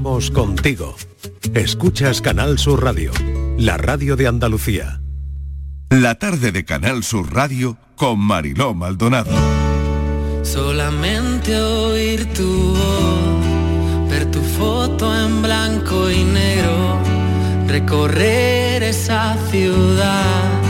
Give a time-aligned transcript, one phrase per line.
[0.00, 0.94] Vamos contigo.
[1.54, 3.10] Escuchas Canal Sur Radio,
[3.56, 5.00] la radio de Andalucía.
[5.90, 9.32] La tarde de Canal Sur Radio con Mariló Maldonado.
[10.44, 17.00] Solamente oír tu voz, ver tu foto en blanco y negro,
[17.66, 20.62] recorrer esa ciudad.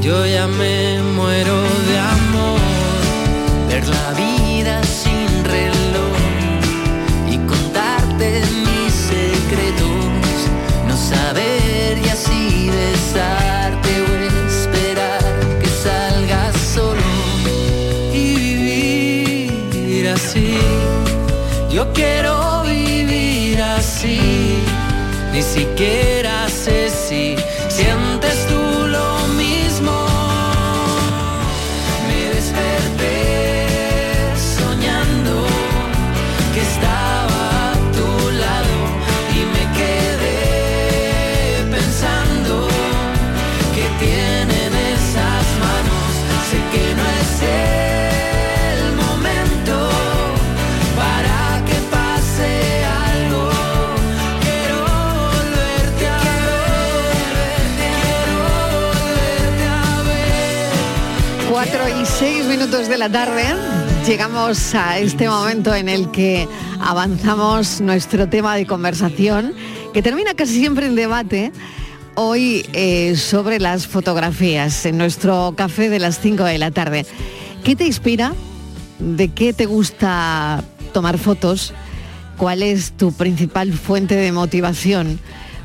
[0.00, 2.60] Yo ya me muero de amor,
[3.68, 6.16] ver la vida sin reloj
[7.30, 8.53] y contarte
[11.14, 14.12] saber y así besarte o
[14.48, 15.24] esperar
[15.60, 17.02] que salgas solo
[18.12, 18.24] y
[18.68, 20.58] vivir así.
[21.70, 24.20] Yo quiero vivir así,
[25.32, 27.36] ni siquiera sé si
[27.68, 28.03] sientes
[62.56, 63.42] minutos de la tarde.
[64.06, 66.46] Llegamos a este momento en el que
[66.80, 69.54] avanzamos nuestro tema de conversación,
[69.92, 71.50] que termina casi siempre en debate,
[72.14, 77.06] hoy eh, sobre las fotografías, en nuestro café de las 5 de la tarde.
[77.64, 78.32] ¿Qué te inspira?
[79.00, 81.74] ¿De qué te gusta tomar fotos?
[82.36, 85.18] ¿Cuál es tu principal fuente de motivación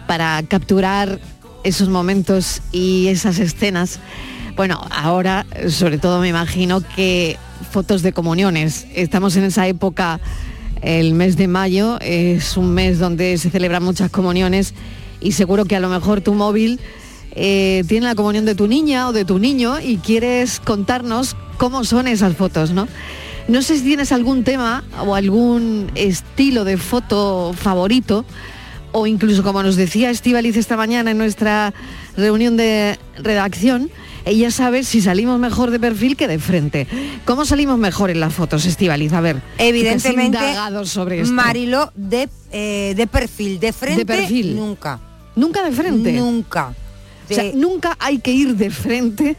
[0.07, 1.19] para capturar
[1.63, 3.99] esos momentos y esas escenas?
[4.59, 7.37] Bueno, ahora sobre todo me imagino que
[7.71, 8.87] fotos de comuniones.
[8.93, 10.19] Estamos en esa época,
[10.81, 14.73] el mes de mayo, es un mes donde se celebran muchas comuniones
[15.21, 16.81] y seguro que a lo mejor tu móvil
[17.37, 21.85] eh, tiene la comunión de tu niña o de tu niño y quieres contarnos cómo
[21.85, 22.89] son esas fotos, ¿no?
[23.47, 28.25] No sé si tienes algún tema o algún estilo de foto favorito
[28.91, 31.73] o incluso como nos decía Estivaliz esta mañana en nuestra
[32.17, 33.89] reunión de redacción,
[34.29, 36.87] ella sabe si salimos mejor de perfil que de frente.
[37.25, 39.11] ¿Cómo salimos mejor en las fotos, Estivaliz?
[39.13, 40.39] A ver, Evidentemente,
[40.85, 41.33] sobre esto.
[41.33, 44.55] Marilo de, eh, de perfil, de frente, De perfil.
[44.55, 44.99] nunca.
[45.35, 46.11] ¿Nunca de frente?
[46.13, 46.73] Nunca.
[47.29, 49.37] O sea, De- nunca hay que ir de frente.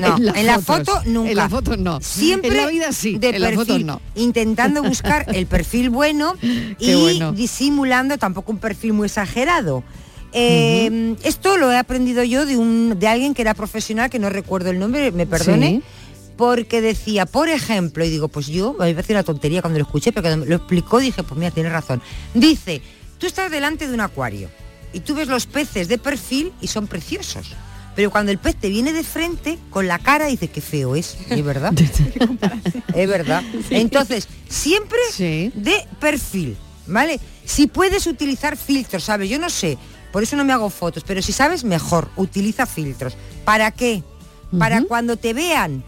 [0.00, 1.30] No, en, en la foto nunca.
[1.30, 2.00] En la foto no.
[2.00, 4.00] Siempre En la vida sí, de en perfil, fotos no.
[4.14, 6.34] intentando buscar el perfil bueno
[6.78, 7.32] y bueno.
[7.32, 9.84] disimulando tampoco un perfil muy exagerado.
[10.32, 14.28] Eh, Esto lo he aprendido yo de un de alguien que era profesional, que no
[14.30, 15.68] recuerdo el nombre, me perdone.
[15.68, 15.82] Sí.
[16.36, 20.12] Porque decía, por ejemplo, y digo, pues yo, me parece una tontería cuando lo escuché,
[20.12, 22.00] pero cuando lo explicó dije, pues mira, tienes razón.
[22.32, 22.80] Dice,
[23.18, 24.48] tú estás delante de un acuario
[24.92, 27.48] y tú ves los peces de perfil y son preciosos.
[27.96, 31.16] Pero cuando el pez te viene de frente, con la cara, dices, qué feo es,
[31.28, 31.72] es verdad.
[32.94, 33.42] es verdad.
[33.70, 35.50] Entonces, siempre Sí.
[35.56, 36.56] de perfil,
[36.86, 37.18] ¿vale?
[37.44, 39.28] Si puedes utilizar filtros, ¿sabes?
[39.28, 39.76] Yo no sé,
[40.12, 43.14] por eso no me hago fotos, pero si sabes, mejor, utiliza filtros.
[43.44, 44.02] ¿Para qué?
[44.58, 45.84] Para cuando te vean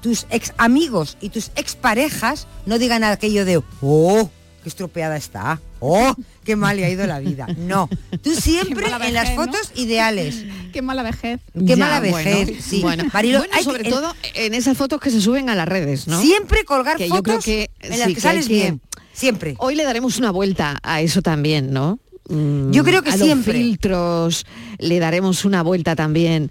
[0.00, 4.30] tus ex amigos y tus ex parejas, no digan aquello de, oh,
[4.62, 7.46] qué estropeada está, oh, qué mal le ha ido la vida.
[7.58, 7.88] No,
[8.22, 10.44] tú siempre en las fotos ideales.
[10.72, 11.40] Qué mala vejez.
[11.52, 12.80] Qué Ya, mala bueno, vejez, sí.
[12.80, 16.06] Bueno, Marilo, Bueno, hay sobre todo en esas fotos que se suben a las redes,
[16.06, 16.20] ¿no?
[16.20, 18.80] Siempre colgar Que yo fotos creo que en las sí, que sales bien.
[19.12, 19.56] Siempre.
[19.58, 21.98] Hoy le daremos una vuelta a eso también, ¿no?
[22.28, 23.54] Mm, Yo creo que a los siempre.
[23.54, 24.44] filtros
[24.78, 26.50] le daremos una vuelta también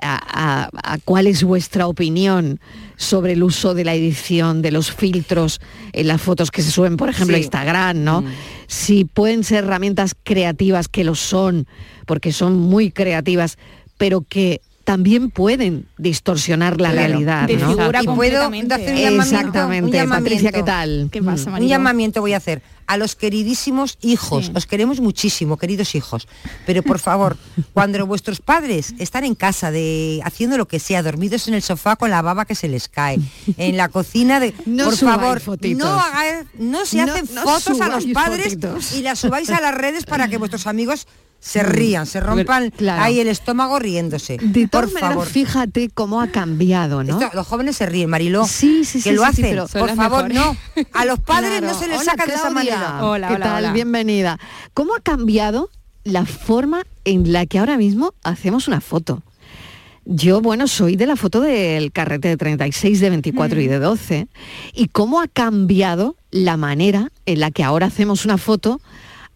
[0.00, 0.20] a,
[0.66, 2.60] a- a cuál es vuestra opinión
[2.96, 5.60] sobre el uso de la edición de los filtros
[5.92, 7.38] en las fotos que se suben, por ejemplo, a.
[7.40, 8.22] Instagram, ¿no?
[8.22, 8.26] Mm.
[8.66, 11.66] Si pueden ser herramientas creativas que lo son,
[12.06, 13.58] porque son muy creativas,
[13.96, 17.08] pero que también pueden distorsionar la Claro.
[17.08, 17.72] realidad, ¿no?
[17.72, 17.74] Y
[18.06, 18.74] puedo completamente.
[18.74, 19.84] hacer un llamamiento, Exactamente.
[19.86, 20.24] un llamamiento.
[20.24, 21.08] Patricia, ¿qué tal?
[21.10, 21.54] ¿Qué pasa, Mm.
[21.54, 24.46] Un llamamiento voy a hacer a los queridísimos hijos.
[24.46, 24.52] Sí.
[24.54, 26.28] Os queremos muchísimo, queridos hijos.
[26.66, 27.36] Pero por favor,
[27.72, 31.96] cuando vuestros padres están en casa de haciendo lo que sea, dormidos en el sofá
[31.96, 33.18] con la baba que se les cae,
[33.56, 35.88] en la cocina de No por favor, fotitos.
[36.58, 38.92] no se No- hacen no fotos a los padres fotitos.
[38.92, 41.06] y las subáis a las redes para que vuestros amigos
[41.38, 43.02] se rían, se rompan Claro.
[43.02, 44.36] ahí el estómago riéndose.
[44.40, 45.26] De por todas maneras, favor.
[45.28, 47.20] fíjate cómo ha cambiado, ¿no?
[47.20, 48.46] Esto, los jóvenes se ríen, Mariló.
[48.46, 49.80] Sí, sí, que sí, lo sí, sí, hacen.
[49.80, 50.36] Por favor, mejores.
[50.36, 50.56] no.
[50.92, 51.66] A los padres Claro.
[51.68, 53.04] no se les Hola, saca de esa manera.
[53.04, 53.64] Hola, ¿Qué hola, tal?
[53.64, 53.72] hola.
[53.72, 54.38] Bienvenida.
[54.74, 55.70] ¿Cómo ha cambiado
[56.04, 59.22] la forma en la que ahora mismo hacemos una foto?
[60.08, 63.60] Yo, bueno, soy de la foto del carrete de 36, de 24 Mm.
[63.62, 64.28] y de 12.
[64.72, 68.80] ¿Y cómo ha cambiado la manera en la que ahora hacemos una foto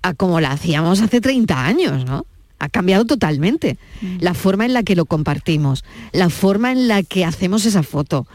[0.02, 2.26] a como la hacíamos hace 30 años, ¿no?
[2.58, 3.78] Ha cambiado totalmente
[4.18, 5.82] la forma en la que lo compartimos,
[6.12, 8.26] la forma en la que hacemos esa foto.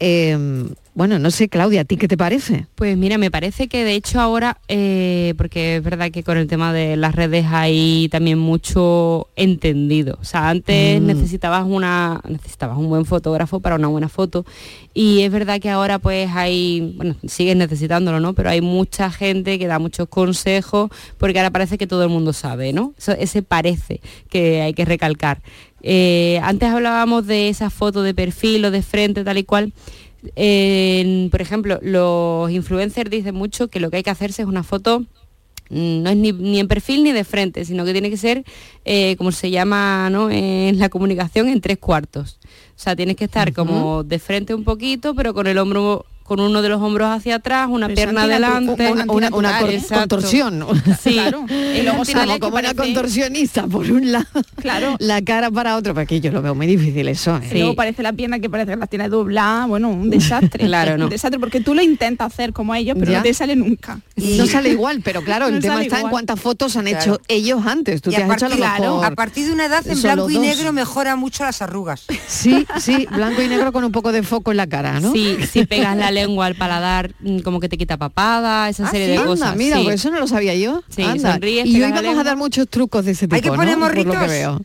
[0.00, 0.66] Eh,
[0.96, 2.66] bueno, no sé, Claudia, ¿a ti qué te parece?
[2.74, 6.46] Pues mira, me parece que de hecho ahora, eh, porque es verdad que con el
[6.46, 10.16] tema de las redes hay también mucho entendido.
[10.22, 11.06] O sea, antes Mm.
[11.06, 14.46] necesitabas una, necesitabas un buen fotógrafo para una buena foto.
[14.94, 18.32] Y es verdad que ahora pues hay, bueno, sigues necesitándolo, ¿no?
[18.32, 22.32] Pero hay mucha gente que da muchos consejos, porque ahora parece que todo el mundo
[22.32, 22.94] sabe, ¿no?
[22.96, 24.00] Eso- ese parece
[24.30, 25.42] que hay que recalcar.
[25.82, 29.72] Eh, antes hablábamos de esa foto de perfil o de frente, tal y cual.
[30.22, 35.00] Por ejemplo, los influencers dicen mucho que lo que hay que hacerse es una foto
[35.70, 38.44] mm, no es ni, ni en perfil ni de frente, sino que tiene que ser,
[38.84, 40.30] eh, como se llama ¿no?
[40.30, 42.38] en la comunicación, en tres cuartos.
[42.44, 46.40] O sea, tienes que estar como de frente un poquito, pero con el hombro con
[46.40, 48.90] uno de los hombros hacia atrás, una Pero pierna adelante.
[48.90, 49.74] Una, una- una Antinatural, cor- ¿eh?
[49.76, 50.16] Exacto.
[50.16, 50.66] contorsión.
[51.00, 51.44] Sí, Claro.
[51.48, 54.26] Y luego Como, como una contorsionista por un lado,
[54.60, 54.96] Claro.
[54.98, 57.36] la cara para otro, porque yo lo veo muy difícil eso.
[57.36, 57.48] ¿eh?
[57.52, 60.66] Y Luego parece la pierna que parece que las tiene dobladas, bueno, un desastre.
[60.66, 61.04] Claro, no.
[61.04, 63.18] Un desastre, porque tú lo intentas hacer como ellos, pero Ya.
[63.18, 64.00] no te sale nunca.
[64.16, 67.00] No sale igual, pero claro, el tema está en cuántas fotos han Claro.
[67.00, 68.02] hecho ellos antes.
[68.02, 69.86] Tú Y te a has hecho a lo partir, mejor a partir de una edad
[69.86, 70.42] en blanco y dos.
[70.42, 72.04] negro mejora mucho las arrugas.
[72.26, 75.12] Sí, sí, blanco y negro con un poco de foco en la cara, ¿no?
[75.12, 78.90] Sí, si pegas la lengua al paladar, mm, como que te quita papada, esa Ah,
[78.90, 79.12] serie ¿sí?
[79.12, 79.56] de Anda, cosas.
[79.56, 79.84] mira, sí.
[79.84, 80.82] pues eso no lo sabía yo.
[80.88, 81.32] Sí, Anda.
[81.34, 83.56] sonríes, y hoy vamos a dar muchos trucos de ese tipo, Hay que ¿no?
[83.56, 84.28] poner Por lo que morritos.
[84.28, 84.60] veo.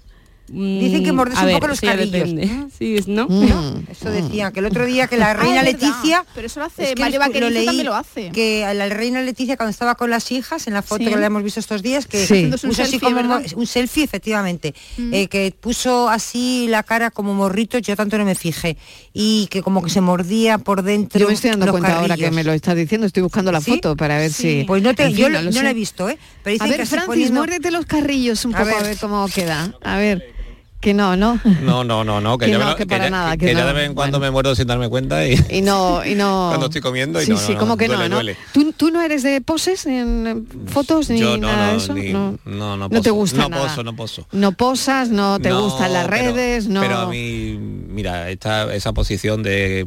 [0.53, 2.11] Dicen que Mm, morderse a un ver, poco los carrillos.
[2.11, 2.49] depende.
[2.77, 3.27] Sí, es- ¿no?
[3.29, 3.85] Mm.
[3.89, 5.87] Eso decía que el otro día que la reina Ah, es verdad.
[5.87, 8.31] Leticia Pero eso lo hace es que Mario lo leí, también lo hace.
[8.31, 11.09] que a la reina Leticia cuando estaba con las hijas en la foto Sí.
[11.09, 12.45] que la hemos visto estos días que Sí.
[12.45, 14.73] Un puso así selfie, como un selfie efectivamente
[15.11, 18.77] eh, que puso así la cara como morrito yo tanto no me fijé
[19.13, 22.17] y que como que se mordía por dentro Yo me estoy dando los cuenta ahora
[22.17, 23.71] que me lo estás diciendo, estoy buscando la ¿Sí?
[23.71, 24.59] foto para ver Sí.
[24.61, 24.63] si...
[24.65, 26.53] pues no te, En yo fin, lo- lo no la he visto eh pero A
[26.53, 28.83] dicen ver, que Francis, poniendo- muérdete los carrillos un A poco a ver.
[28.83, 29.73] ver cómo queda.
[29.83, 30.33] A ver,
[30.81, 31.39] que no, ¿no?
[31.61, 33.45] No, no, no, no, que, Que yo no, me lo- que para ya- nada, que
[33.45, 33.67] que ya no.
[33.67, 34.29] de vez en cuando Bueno.
[34.29, 36.47] me muerdo sin darme cuenta y, Y no, y no...
[36.49, 38.19] Cuando estoy comiendo y sí, no, sí, no, como que duele, no.
[38.53, 41.93] ¿Tú, tú no eres de poses en fotos ni yo nada de eso?
[41.93, 42.37] ni- no.
[42.45, 43.67] no, no No te gusta No nada.
[43.67, 44.27] poso, no poso.
[44.31, 46.81] No posas, no te gustan las pero- redes, no...
[46.81, 49.85] Pero a mí, mira, esta, esa posición de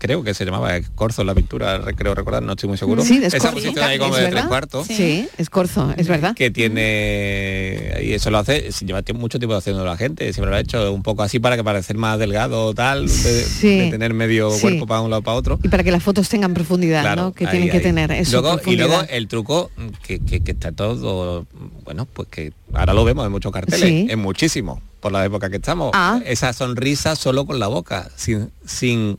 [0.00, 3.04] creo que se llamaba Corzo en la pintura, re- creo recordar, no estoy muy seguro.
[3.04, 4.38] Sí, de esa posición ahí como ¿Es de verdad?
[4.40, 4.86] tres cuartos.
[4.86, 6.34] Sí, es corzo, es verdad.
[6.34, 10.60] que tiene y eso lo hace lleva mucho tiempo haciendo la gente siempre lo ha
[10.60, 13.78] hecho un poco así para que parecer más delgado o tal de, Sí.
[13.78, 14.60] de tener medio Sí.
[14.62, 17.32] cuerpo para un lado para otro Y para que las fotos tengan profundidad, Claro, ¿no?
[17.32, 18.40] Que ahí, tienen que tener eso.
[18.40, 19.70] Luego- y luego el truco
[20.02, 21.46] que, que- que está todo
[21.84, 24.06] bueno pues que ahora lo vemos en muchos carteles Sí.
[24.08, 26.20] en muchísimos por la época que estamos Ah.
[26.24, 29.18] esa sonrisa solo con la boca sin sin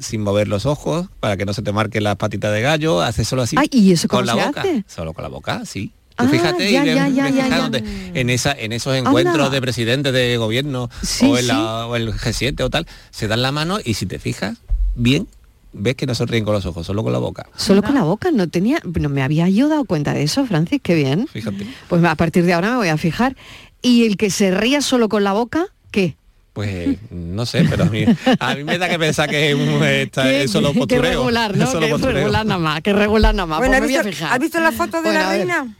[0.00, 3.24] sin mover los ojos para que no se te marque las patitas de gallo hace
[3.24, 4.84] solo así Ay, ¿y eso cómo con la se boca hace?
[4.88, 7.70] solo con la boca sí Tú Ah, fíjate ya, y ya, ya,
[8.14, 9.50] en esa en esos encuentros Anda.
[9.50, 11.60] de presidentes de gobierno Sí, o, en la- sí.
[11.90, 14.56] o el G7 o tal se dan la mano y si te fijas
[14.94, 15.28] bien
[15.74, 18.30] ves que no sonríen con los ojos solo con la boca Solo con la boca,
[18.30, 21.26] no tenía, no me había yo dado cuenta de eso, Francis, qué bien.
[21.30, 23.36] fíjate Pues a partir de ahora me voy a fijar.
[23.82, 26.16] ¿Y el que se ría solo con la boca, qué?
[26.56, 28.06] Pues no sé, pero a mí,
[28.40, 31.02] a mí me da que pensar que es, un- está- Qué- es solo qué postureo.
[31.02, 31.66] regular, ¿no?
[31.66, 32.14] solo que postureo.
[32.16, 33.58] regular nada más, que regular nada más.
[33.58, 34.32] bueno Pues ¿has a visto, fijar.
[34.32, 35.38] ¿has visto la foto de Bueno, la a ver.
[35.40, 35.76] reina?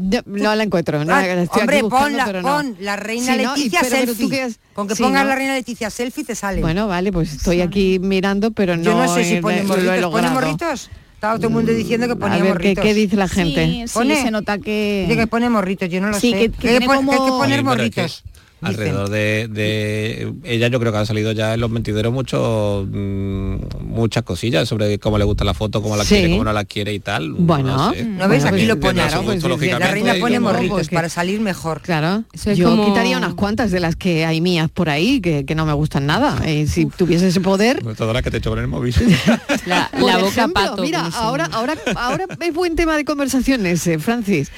[0.00, 1.04] No, no la encuentro.
[1.04, 2.48] No, Ah, estoy hombre, buscando, pon, la, pero no.
[2.48, 4.42] pon la reina Leticia pero- pero tú selfie.
[4.44, 5.28] has- Con que sí, pongas ¿no?
[5.30, 6.60] la reina Leticia selfie te sale.
[6.60, 9.62] Bueno, vale, pues estoy aquí mirando, pero no, Yo no sé si he- pone lo
[9.62, 9.88] he morritos.
[9.90, 10.34] ¿Pone logrado.
[10.34, 10.90] morritos?
[11.14, 12.84] Estaba todo el mundo diciendo que A ponía ver, ¿qué, morritos.
[12.84, 13.66] qué dice la gente?
[13.66, 15.04] Sí, sí, Pone- se nota que...
[15.08, 16.38] Dice que pone morritos, yo no lo Sí, sé.
[16.38, 18.24] que- que tiene pon- que que poner Sí, que morritos.
[18.60, 23.56] Alrededor de, de ella yo creo que han salido ya en los mentideros mucho, mm,
[23.84, 26.14] muchas cosillas sobre cómo le gusta la foto, cómo la Sí.
[26.16, 27.32] quiere, cómo no la quiere y tal.
[27.32, 27.76] Bueno.
[27.76, 28.04] no, sé.
[28.04, 28.44] ¿No ves?
[28.44, 28.94] Aquí lo pone.
[29.02, 31.80] claro, pues, La reina pone morritos para salir mejor.
[31.82, 35.44] Claro, es yo como- quitaría unas cuantas de las que hay mías por ahí que,
[35.44, 36.48] que no me gustan nada.
[36.50, 38.94] Y si tuviese ese poder, Pues todas las que te echo con el móvil.
[39.66, 40.82] La, la boca ejemplo, pato.
[40.82, 44.50] Mira, ahora, ahora, ahora es buen tema de conversación ese, Francis.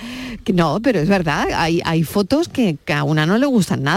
[0.44, 3.82] Que no, pero es verdad, hay, hay fotos que, que a una no le gustan
[3.82, 3.89] nada.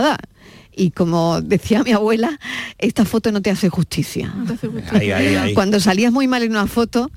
[0.76, 2.40] Y como decía mi abuela,
[2.80, 4.34] esta foto no te hace justicia.
[4.92, 5.54] ahí, ahí, ahí.
[5.54, 7.12] Cuando salías muy mal en una foto,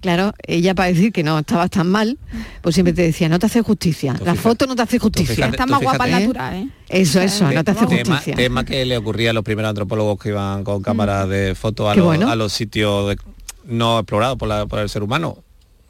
[0.00, 2.18] claro, ella para decir que no estabas tan mal,
[2.62, 4.12] pues siempre te decía, no te hace justicia.
[4.16, 5.34] Tú La fíjate- foto no te hace justicia.
[5.34, 6.12] fíjate- Está más guapa ¿eh?
[6.12, 6.68] natural, ¿eh?
[6.88, 8.36] Eso, eso, no te hace tema, justicia.
[8.36, 11.96] tema que le ocurría a los primeros antropólogos que iban con cámaras de fotos a,
[11.96, 12.30] los- bueno.
[12.30, 13.18] a los sitios de-
[13.64, 15.38] no explorados por, la- por el ser humano.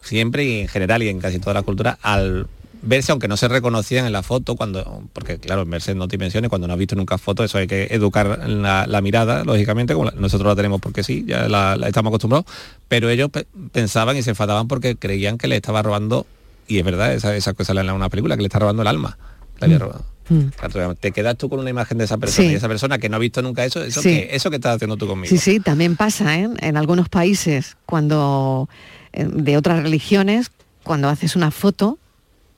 [0.02, 2.46] Siempre y en general y en casi toda la cultura, al
[2.82, 6.66] verse, aunque no se reconocían en la foto, cuando porque claro, verse dos dimensiones, cuando
[6.66, 10.16] no has visto nunca foto, eso hay que educar la, la mirada, lógicamente, como la-
[10.16, 12.46] nosotros la tenemos porque sí, ya la, la estamos acostumbrados,
[12.88, 16.26] pero ellos pe- pensaban y se enfadaban porque creían que le estaba robando
[16.68, 19.18] y es verdad, esa, esa cosa en una película que le está robando el alma.
[19.60, 19.80] Había Mm.
[19.80, 20.04] robado.
[20.28, 20.94] Mm.
[21.00, 22.52] Te quedas tú con una imagen de esa persona Sí.
[22.52, 24.10] y esa persona que no ha visto nunca eso, eso, Sí.
[24.10, 25.28] que, eso que estás haciendo tú conmigo.
[25.28, 26.48] Sí, sí, también pasa ¿eh?
[26.60, 28.68] en algunos países cuando
[29.12, 30.52] eh, de otras religiones,
[30.84, 31.98] cuando haces una foto,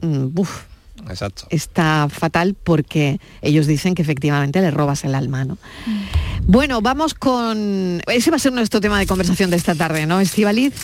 [0.03, 0.29] mm,
[1.09, 1.47] Exacto.
[1.51, 5.59] está fatal porque ellos dicen que efectivamente le robas el alma, ¿no?
[6.47, 8.01] Bueno, vamos con...
[8.07, 10.75] Ese va a ser nuestro tema de conversación de esta tarde, ¿no, Estivaliz?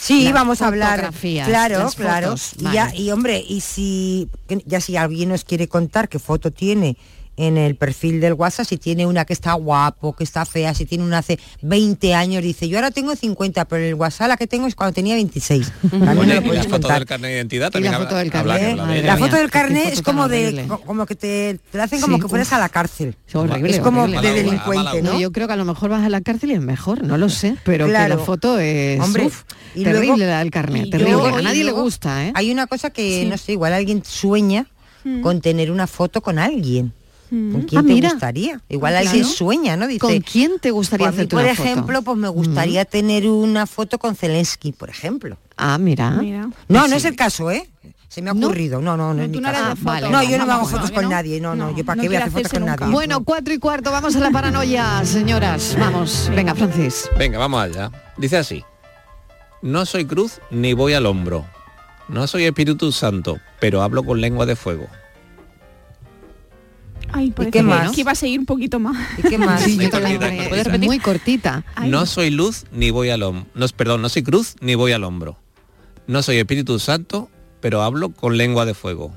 [0.00, 1.12] Sí, Las vamos a hablar.
[1.46, 2.28] Claro, las claro.
[2.30, 4.28] fotos, Y, ya- y, hombre, y si
[4.66, 6.96] ya si alguien nos quiere contar qué foto tiene
[7.36, 10.84] en el perfil del WhatsApp, si tiene una que está guapo, que está fea, si
[10.84, 14.46] tiene una hace 20 años, dice, yo ahora tengo 50, pero el WhatsApp la que
[14.46, 15.72] tengo es cuando tenía 26.
[15.90, 16.98] También Bueno, me lo y la foto contar.
[16.98, 18.98] del carnet de identidad Y también la habla- foto del habla- carnet, habla de madre
[18.98, 19.06] ella.
[19.06, 21.84] La mía, foto del qué carnet foto es como de como que te, te la
[21.84, 23.16] hacen Sí, como que fueras a la cárcel.
[23.26, 24.20] Es horrible, es como horrible.
[24.28, 25.18] de delincuente, mala ¿no?
[25.20, 27.28] Yo creo que a lo mejor vas a la cárcel y es mejor, no lo
[27.30, 28.14] sé, pero Claro.
[28.14, 29.42] que la foto es Hombre, uf,
[29.74, 31.12] y terrible luego- la del carnet, terrible.
[31.12, 32.32] luego- a nadie le gusta, ¿eh?
[32.34, 33.26] Hay una cosa que, Sí.
[33.28, 34.66] no sé, igual alguien sueña
[35.22, 36.92] con tener una foto con alguien.
[37.52, 38.10] ¿Con quién Ah, te mira.
[38.10, 38.60] gustaría?
[38.68, 39.36] Igual Ah, alguien claro.
[39.36, 39.86] sueña, ¿no?
[39.86, 42.28] Dice, ¿Con quién te gustaría "Pues a mí, hacerte por una foto?" ejemplo, pues me
[42.28, 45.38] gustaría tener una foto con Zelensky, por ejemplo.
[45.56, 46.10] Ah, mira.
[46.10, 46.50] Mira.
[46.68, 47.68] No, no es el caso, ¿eh?
[48.08, 48.48] Se me ha ¿No?
[48.48, 48.82] ocurrido.
[48.82, 50.10] No, no, no, No, es mi tú no de Ah, vale.
[50.10, 51.08] No, yo no me hago no, fotos con no.
[51.08, 51.40] nadie.
[51.40, 52.76] No, no, No, yo para no qué voy a hacer fotos con nunca.
[52.76, 52.92] nadie.
[52.92, 55.74] Bueno, cuatro y cuarto, vamos a la paranoia, señoras.
[55.80, 57.08] Vamos, venga, Francis.
[57.18, 57.90] Venga, vamos allá.
[58.18, 58.62] Dice así.
[59.62, 61.46] No soy cruz ni voy al hombro.
[62.08, 64.86] No soy Espíritu Santo, pero hablo con lengua de fuego.
[67.12, 67.92] Ay, parece qué que- más?
[67.92, 68.96] que iba a seguir un poquito más.
[69.18, 69.62] ¿Y qué más?
[69.62, 70.86] Sí, Muy cortita, eh, ¿puedes es repetir?
[70.88, 71.64] muy cortita.
[71.74, 71.90] Ay.
[71.90, 73.46] No soy luz ni voy al hombro.
[73.54, 75.36] No, perdón, no soy cruz ni voy al hombro.
[76.06, 77.28] No soy Espíritu Santo,
[77.60, 79.12] pero hablo con lengua de fuego.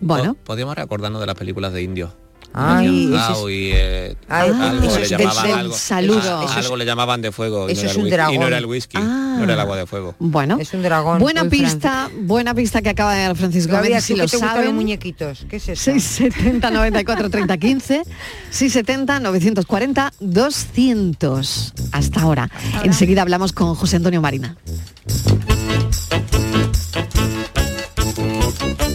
[0.00, 2.12] Bueno, Po- Podríamos recordarnos de las películas de indios.
[2.58, 6.46] Ay, eso es- y, eh, Ay, algo eso le llamaban del algo, saludo.
[6.48, 8.16] ah, algo le llamaban de fuego y eso no, era es el un whisky, y
[8.16, 8.46] no dragón.
[8.48, 9.34] era el whisky, Ah.
[9.38, 10.14] no era el agua de fuego.
[10.18, 10.56] bueno.
[10.60, 11.18] es un dragón.
[11.18, 14.74] Buena pista, buena pista que acaba de dar Francisco Gabriel, Gómez, si ¿tú lo saben.
[14.74, 15.46] muñequitos?
[15.50, 15.84] ¿Qué es eso?
[15.84, 18.02] 670 94 30 15
[18.50, 22.50] 670 940 200 hasta ahora.
[22.84, 24.56] Enseguida hablamos con José Antonio Marina.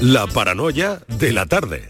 [0.01, 1.89] La paranoia de la tarde.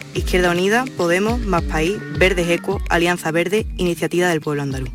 [0.13, 4.91] Izquierda Unida, Podemos, Más País, Verdes Eco, Alianza Verde, Iniciativa del Pueblo Andaluz.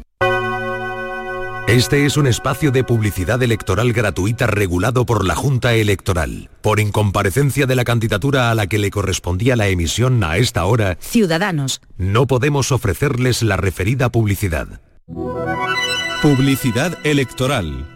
[1.68, 6.48] Este es un espacio de publicidad electoral gratuita regulado por la Junta Electoral.
[6.62, 10.96] Por incomparecencia de la candidatura a la que le correspondía la emisión a esta hora,
[11.00, 11.80] Ciudadanos.
[11.96, 14.80] no podemos ofrecerles la referida publicidad.
[16.22, 17.95] Publicidad electoral.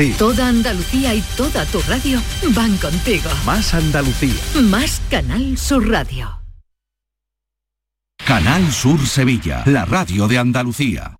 [0.00, 0.14] ti.
[0.16, 2.20] Toda Andalucía y toda tu radio
[2.54, 3.28] van contigo.
[3.44, 4.40] Más Andalucía.
[4.62, 6.40] Más Canal Sur Radio.
[8.24, 11.19] Canal Sur Sevilla, la radio de Andalucía.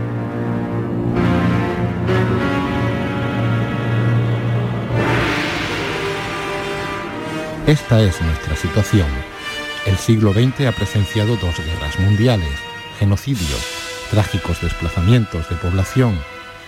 [7.71, 9.07] Esta es nuestra situación.
[9.85, 12.51] El siglo XX ha presenciado dos guerras mundiales,
[12.99, 13.65] genocidios,
[14.09, 16.19] trágicos desplazamientos de población,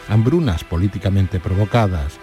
[0.07, 2.19] hambrunas políticamente provocadas,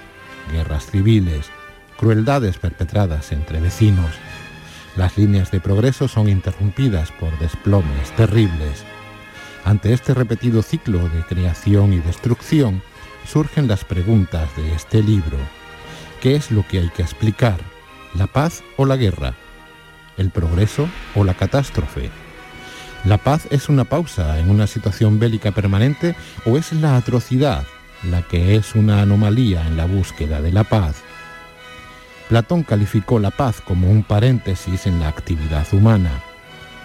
[0.51, 1.51] guerras civiles,
[1.99, 4.13] crueldades perpetradas entre vecinos.
[4.97, 8.87] Las líneas de progreso son interrumpidas por desplomes terribles.
[9.67, 12.83] Ante este repetido ciclo de creación y destrucción,
[13.31, 15.37] surgen las preguntas de este libro.
[16.23, 17.61] ¿Qué es lo que hay que explicar?
[18.15, 19.35] ¿La paz o la guerra?
[20.17, 22.11] ¿El progreso o la catástrofe?
[23.05, 27.65] ¿La paz es una pausa en una situación bélica permanente o es la atrocidad
[28.03, 31.03] la que es una anomalía en la búsqueda de la paz?
[32.29, 36.23] Platón calificó la paz como un paréntesis en la actividad humana.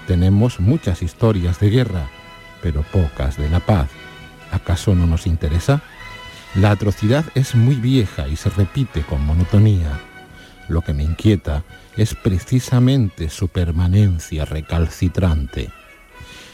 [0.07, 2.07] Tenemos muchas historias de guerra,
[2.61, 3.89] pero pocas de la paz.
[4.51, 5.81] ¿Acaso no nos interesa?
[6.55, 9.99] La atrocidad es muy vieja y se repite con monotonía.
[10.67, 11.63] Lo que me inquieta
[11.97, 15.69] es precisamente su permanencia recalcitrante.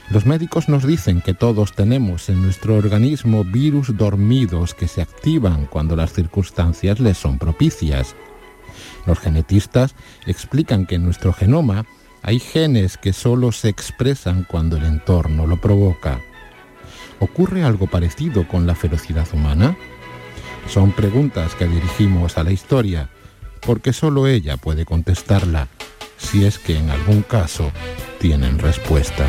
[0.09, 5.67] Los médicos nos dicen que todos tenemos en nuestro organismo virus dormidos que se activan
[5.67, 8.15] cuando las circunstancias les son propicias.
[9.05, 11.85] Los genetistas explican que en nuestro genoma
[12.23, 16.19] hay genes que solo se expresan cuando el entorno lo provoca.
[17.19, 19.77] ¿Ocurre algo parecido con la ferocidad humana?
[20.67, 23.09] Son preguntas que dirigimos a la historia,
[23.65, 25.67] porque solo ella puede contestarla,
[26.17, 27.71] si es que en algún caso
[28.19, 29.25] tienen respuesta.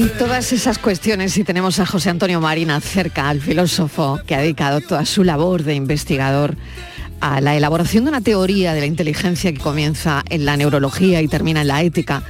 [0.00, 4.40] Y todas esas cuestiones, si tenemos a José Antonio Marina cerca, al filósofo que ha
[4.40, 6.56] dedicado toda su labor de investigador
[7.20, 11.28] a la elaboración de una teoría de la inteligencia que comienza en la neurología y
[11.28, 12.22] termina en la ética,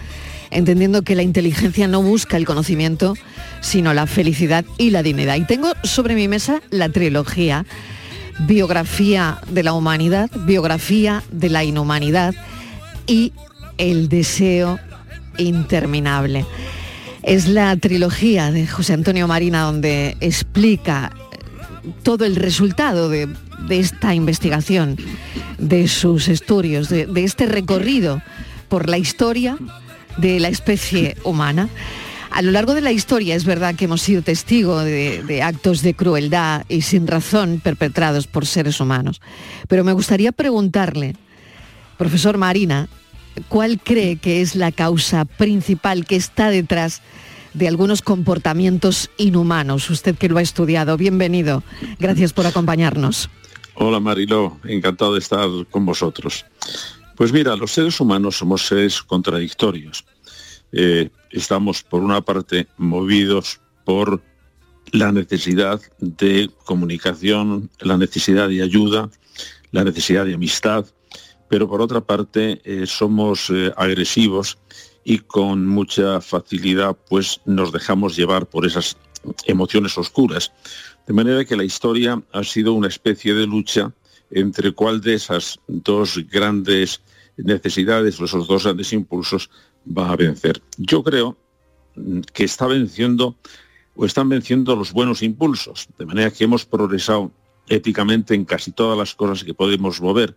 [0.51, 3.15] entendiendo que la inteligencia no busca el conocimiento,
[3.61, 5.37] sino la felicidad y la dignidad.
[5.37, 7.67] Y tengo sobre mi mesa la trilogía,
[8.49, 12.35] biografía de la humanidad, biografía de la inhumanidad
[13.07, 13.33] y
[13.79, 14.81] el deseo
[15.39, 16.45] interminable.
[17.23, 21.13] Es la trilogía de José Antonio Marina donde explica
[22.03, 23.29] todo el resultado de,
[23.69, 24.97] de esta investigación,
[25.59, 28.23] de sus estudios, de, de este recorrido
[28.69, 29.59] por la historia
[30.17, 31.69] de la especie humana.
[32.31, 35.83] A lo largo de la historia es verdad que hemos sido testigos de, de, actos
[35.83, 39.21] de crueldad y sin razón perpetrados por seres humanos.
[39.69, 41.17] Pero me gustaría preguntarle,
[41.99, 42.89] profesor Marina,
[43.49, 47.03] ¿cuál cree que es la causa principal que está detrás
[47.55, 49.91] de algunos comportamientos inhumanos?
[49.91, 51.63] Usted que lo ha estudiado, bienvenido.
[51.99, 53.31] Gracias por acompañarnos.
[53.75, 56.45] Hola Mariló, encantado de estar con vosotros.
[57.17, 60.05] Pues mira, los seres humanos somos seres contradictorios.
[60.73, 64.23] Eh, estamos por una parte movidos por
[64.93, 69.11] la necesidad de comunicación, la necesidad de ayuda,
[69.73, 70.87] la necesidad de amistad,
[71.51, 74.57] pero por otra parte eh, somos eh, agresivos
[75.03, 78.97] y con mucha facilidad pues nos dejamos llevar por esas
[79.47, 80.53] emociones oscuras.
[81.09, 83.93] De manera que la historia ha sido una especie de lucha
[84.31, 87.03] entre cuál de esas dos grandes
[87.37, 89.51] necesidades o esos dos grandes impulsos
[89.85, 90.63] va a vencer.
[90.79, 91.37] Yo creo
[92.33, 93.35] que está venciendo
[93.97, 97.33] o están venciendo los buenos impulsos, de manera que hemos progresado
[97.69, 100.37] éticamente en casi todas las cosas que podemos mover.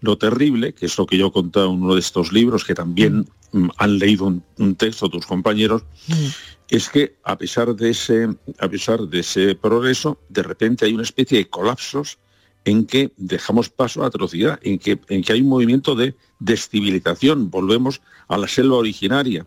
[0.00, 2.74] Lo terrible, que es lo que yo he contado en uno de estos libros, que
[2.74, 6.26] también mm, han leído un, un texto tus compañeros, mm.
[6.68, 11.02] es que a pesar, de ese, a pesar de ese progreso, de repente hay una
[11.02, 12.18] especie de colapsos
[12.64, 17.50] en que dejamos paso a atrocidad, en que, en que hay un movimiento de descivilización,
[17.50, 19.46] volvemos a la selva originaria.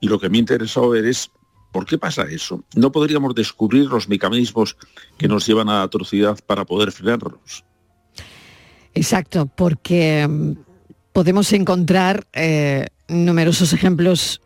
[0.00, 1.30] Y lo que me ha interesado ver es
[1.74, 2.62] ¿Por qué pasa eso?
[2.76, 4.76] ¿No podríamos descubrir los mecanismos
[5.18, 7.64] que nos llevan a la atrocidad para poder frenarlos?
[8.94, 10.52] Exacto, porque mm,
[11.12, 14.40] podemos encontrar eh, numerosos ejemplos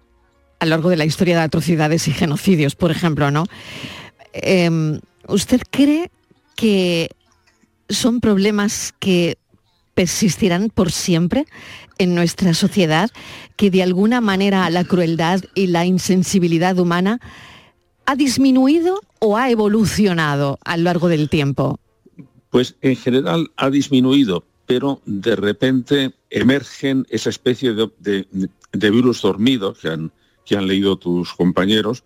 [0.59, 3.45] a lo largo de la historia de atrocidades y genocidios, por ejemplo, ¿no?
[4.33, 6.11] Em, ¿Usted cree
[6.57, 7.11] que
[7.89, 9.39] son problemas que
[9.95, 11.45] persistirán por siempre
[11.99, 13.11] en nuestra sociedad,
[13.57, 17.21] que de alguna manera la crueldad y la insensibilidad humana
[18.07, 21.81] ha disminuido o ha evolucionado a lo largo del tiempo?
[22.51, 28.27] Pues en general ha disminuido, pero de repente emergen esa especie de,
[28.73, 32.05] virus dormidos que han, leído tus compañeros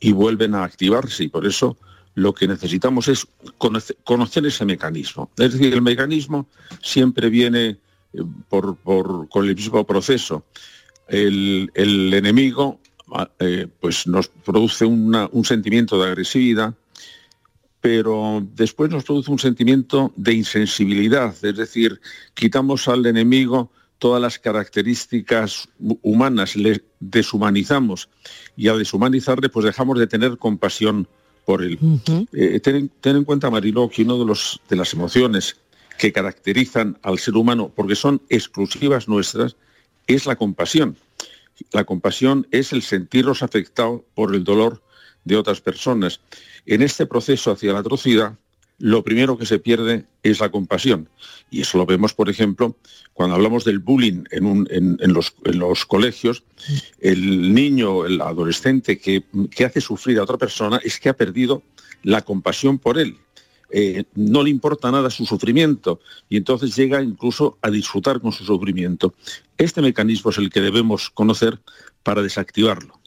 [0.00, 1.24] y vuelven a activarse.
[1.24, 1.76] Y por eso
[2.14, 3.26] lo que necesitamos es
[3.58, 5.30] conoce- conocer ese mecanismo.
[5.36, 6.48] Es decir, el mecanismo
[6.82, 7.78] siempre viene
[8.12, 8.78] eh, por,
[9.28, 10.44] con el mismo proceso.
[11.06, 12.80] El, enemigo
[13.12, 16.74] ah, eh, pues nos produce un sentimiento de agresividad,
[17.84, 22.00] pero después nos produce un sentimiento de insensibilidad, es decir,
[22.32, 28.08] quitamos al enemigo todas las características hu- humanas, le deshumanizamos
[28.56, 31.06] y al deshumanizarle pues dejamos de tener compasión
[31.44, 31.78] por él.
[32.32, 35.58] Eh, ten, en- ten en cuenta, Mariló, que una de, los, de las emociones
[35.98, 39.56] que caracterizan al ser humano, porque son exclusivas nuestras,
[40.06, 40.96] es la compasión.
[41.70, 44.82] La compasión es el sentirnos afectados por el dolor
[45.24, 46.20] de otras personas.
[46.66, 48.38] En este proceso hacia la atrocidad,
[48.78, 51.08] lo primero que se pierde es la compasión.
[51.50, 52.76] Y eso lo vemos, por ejemplo,
[53.12, 56.42] cuando hablamos del bullying en, los, colegios,
[57.00, 61.62] el niño, el adolescente que, que hace sufrir a otra persona es que ha perdido
[62.02, 63.16] la compasión por él.
[63.70, 68.44] Eh, no le importa nada su sufrimiento y entonces llega incluso a disfrutar con su
[68.44, 69.14] sufrimiento.
[69.58, 71.58] Este mecanismo es el que debemos conocer
[72.02, 73.00] para desactivarlo.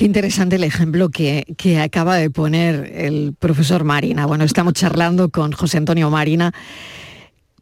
[0.00, 4.24] Qué interesante el ejemplo que, que acaba de poner el profesor Marina.
[4.24, 6.54] Bueno, estamos charlando con José Antonio Marina.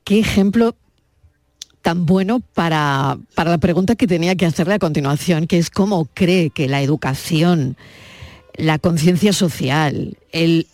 [0.04, 0.76] Qué ejemplo
[1.82, 6.04] tan bueno para, para la pregunta que tenía que hacerle a continuación, que es cómo
[6.14, 7.76] cree que la educación,
[8.54, 10.68] la conciencia social, el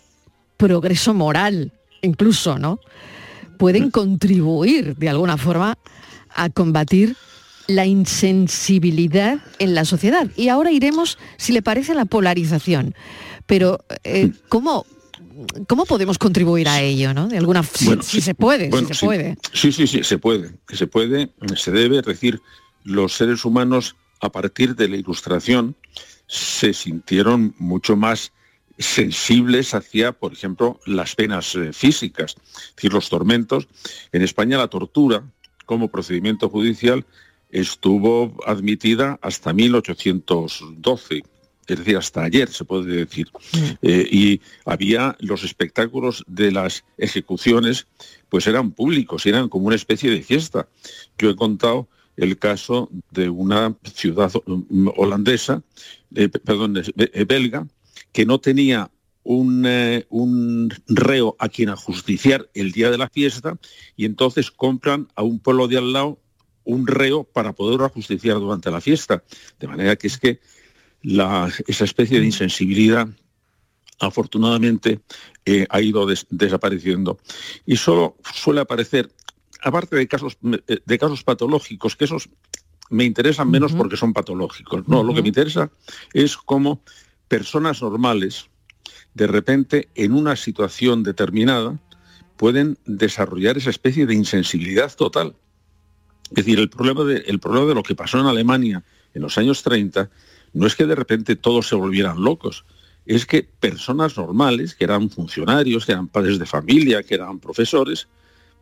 [0.59, 1.73] progreso moral,
[2.03, 2.79] incluso, ¿no?
[3.57, 5.79] Pueden contribuir de alguna forma
[6.29, 7.17] a combatir
[7.67, 10.31] la insensibilidad en la sociedad.
[10.37, 12.95] Y ahora iremos, si le parece, a la polarización.
[13.47, 14.87] Pero, eh, ¿cómo,
[15.67, 17.29] ¿cómo podemos contribuir a ello, no?
[17.29, 19.07] De alguna si, Bueno, si sí, se puede, bueno, si se sí.
[19.07, 19.39] puede.
[19.53, 20.53] Sí, sí, sí, se puede.
[20.73, 22.41] Se puede, se debe, es decir,
[22.85, 25.77] los seres humanos a partir de la ilustración
[26.27, 28.33] se sintieron mucho más
[28.79, 33.69] sensibles hacia, por ejemplo, las penas eh, físicas, es decir, los tormentos.
[34.13, 35.23] En España la tortura
[35.67, 37.05] como procedimiento judicial
[37.55, 41.23] estuvo admitida hasta 1812,
[41.67, 43.29] es decir, hasta ayer se puede decir.
[43.81, 47.87] Eh, y había los espectáculos de las ejecuciones,
[48.29, 50.69] pues eran públicos, eran como una especie de fiesta.
[51.17, 55.63] Yo he contado el caso de una ciudad mm, holandesa,
[56.15, 57.69] eh, perdón, eh, belga,
[58.13, 58.91] que no tenía
[59.25, 63.59] un, eh, un reo a quien ajusticiar el día de la fiesta
[63.97, 66.21] y entonces compran a un pueblo de al lado
[66.65, 69.23] un reo para poder ajusticiar durante la fiesta.
[69.61, 70.41] De manera que es que
[71.03, 73.09] la- esa especie de insensibilidad
[74.01, 75.01] afortunadamente
[75.47, 77.19] eh, ha ido des- desapareciendo.
[77.67, 79.11] Y solo suele aparecer,
[79.63, 80.37] aparte de casos,
[80.69, 82.29] eh, de casos patológicos, que esos
[82.91, 84.87] me interesan menos porque son patológicos.
[84.89, 85.71] No, lo que me interesa
[86.13, 86.83] es cómo
[87.29, 88.49] personas normales,
[89.15, 91.79] de repente, en una situación determinada,
[92.37, 95.37] pueden desarrollar esa especie de insensibilidad total.
[96.31, 98.83] Es decir, el problema, de, el problema de lo que pasó en Alemania
[99.13, 100.11] en los años 30
[100.55, 102.65] no es que de repente todos se volvieran locos,
[103.07, 108.09] es que personas normales, que eran funcionarios, que eran padres de familia, que eran profesores,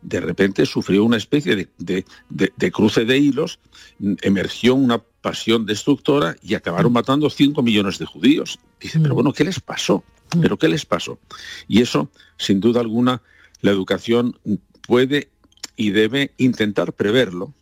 [0.01, 3.59] de repente sufrió una especie de, de- de- de cruce de hilos,
[3.99, 8.59] mm, emergió una pasión destructora y acabaron matando 5 millones de judíos.
[8.81, 10.03] Dice, pero bueno, ¿qué les pasó?
[10.41, 11.19] ¿Pero qué les pasó?
[11.69, 13.21] Y eso, sin duda alguna,
[13.61, 14.37] la educación
[14.85, 15.29] puede
[15.75, 17.53] y debe intentar preverlo.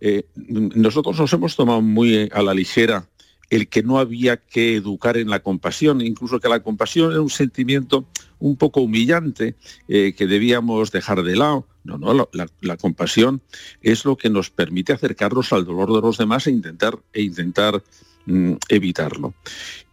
[0.00, 3.08] Eh, nosotros nos hemos tomado muy a la ligera
[3.50, 7.30] el que no había que educar en la compasión, incluso que la compasión era un
[7.30, 8.06] sentimiento
[8.40, 9.56] un poco humillante
[9.88, 11.66] eh, que debíamos dejar de lado.
[11.82, 13.40] No, no, la, la- compasión
[13.80, 17.82] es lo que nos permite acercarnos al dolor de los demás e intentar, e intentar
[18.26, 19.32] mm, evitarlo.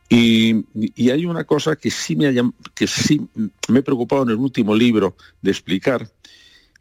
[0.10, 2.34] Y, y hay una cosa que sí, me ha
[2.76, 3.22] que sí
[3.70, 6.12] me he preocupado en el último libro de explicar,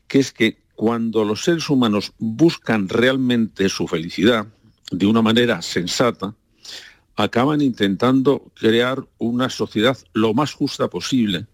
[0.08, 4.46] que es que cuando los seres humanos buscan realmente su felicidad
[4.90, 6.34] de una manera sensata,
[7.16, 11.46] acaban intentando crear una sociedad lo más justa posible,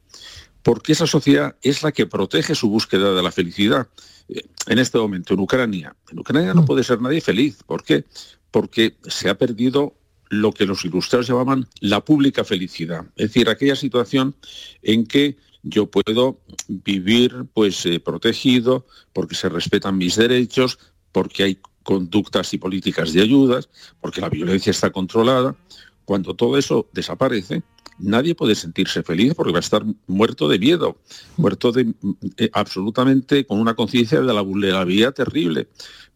[0.62, 3.88] porque esa sociedad es la que protege su búsqueda de la felicidad.
[4.28, 7.62] Eh, En este momento, en Ucrania, en Ucrania no puede ser nadie feliz.
[7.64, 8.04] ¿Por qué?
[8.50, 9.94] Porque se ha perdido
[10.28, 14.37] lo que los ilustrados llamaban la pública felicidad, es decir, aquella situación
[14.83, 20.79] en que yo puedo vivir pues eh, protegido porque se respetan mis derechos,
[21.12, 23.68] porque hay conductas y políticas de ayudas,
[24.01, 25.57] porque la violencia está controlada.
[26.05, 27.62] Cuando todo eso desaparece,
[27.99, 30.99] nadie puede sentirse feliz porque va a estar muerto de miedo,
[31.37, 31.94] muerto de
[32.37, 35.68] eh, absolutamente con una conciencia de la vulnerabilidad terrible.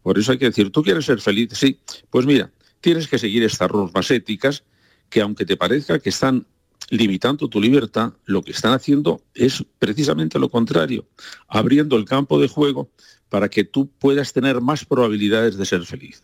[0.02, 1.50] Por eso hay que decir, ¿tú quieres ser feliz?
[1.52, 1.78] Sí,
[2.10, 4.64] pues mira, tienes que seguir estas normas éticas
[5.08, 6.46] que aunque te parezca que están
[6.90, 11.06] limitando tu libertad, lo que están haciendo es precisamente lo contrario,
[11.48, 12.90] abriendo el campo de juego
[13.28, 16.22] para que tú puedas tener más probabilidades de ser feliz.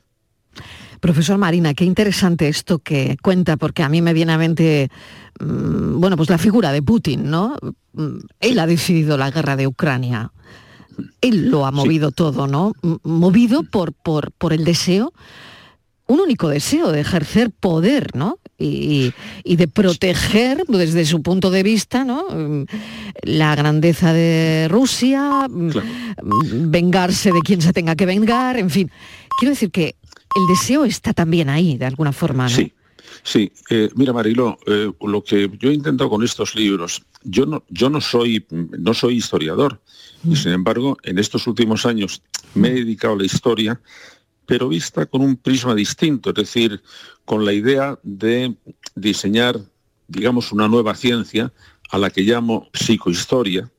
[1.01, 4.91] Profesor Marina, qué interesante esto que cuenta, porque a mí me viene a mente,
[5.41, 7.57] mm, bueno, pues la figura de Putin, ¿no?
[7.95, 10.33] Mm, Él ha decidido la guerra de Ucrania.
[11.23, 12.75] Él lo ha movido todo, ¿no?
[13.03, 15.15] Movido por, por, por el deseo,
[16.11, 18.41] un único deseo de ejercer poder, ¿no?
[18.59, 19.13] Y,
[19.45, 22.25] y de proteger desde su punto de vista, ¿no?
[22.31, 22.65] Mm,
[23.23, 28.91] La grandeza de Rusia, mm, mm, vengarse de quien se tenga que vengar, en fin.
[29.39, 29.95] Quiero decir que
[30.35, 32.51] el deseo está también ahí, de alguna forma, ¿no?
[32.51, 32.73] Sí,
[33.23, 33.53] sí.
[33.71, 37.89] Eh, mira, Marilo, eh, lo que yo he intentado con estos libros, yo no, yo
[37.89, 39.81] no soy, no soy historiador,
[40.29, 42.21] y sin embargo, en estos últimos años
[42.55, 43.81] me he dedicado a la historia,
[44.51, 46.83] pero vista con un prisma distinto, es decir,
[47.25, 48.57] con la idea de
[48.97, 49.61] diseñar,
[50.09, 51.53] digamos, una nueva ciencia
[51.89, 53.71] a la que llamo psicohistoria,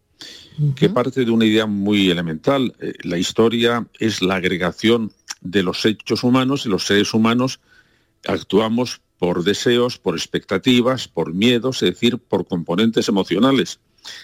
[0.78, 2.74] que parte de una idea muy elemental.
[2.80, 7.60] Eh, La historia es la agregación de los hechos humanos y los seres humanos
[8.26, 13.82] actuamos por deseos, por expectativas, por miedos, es decir, por componentes emocionales.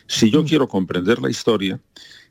[0.07, 1.81] Si yo quiero comprender la historia,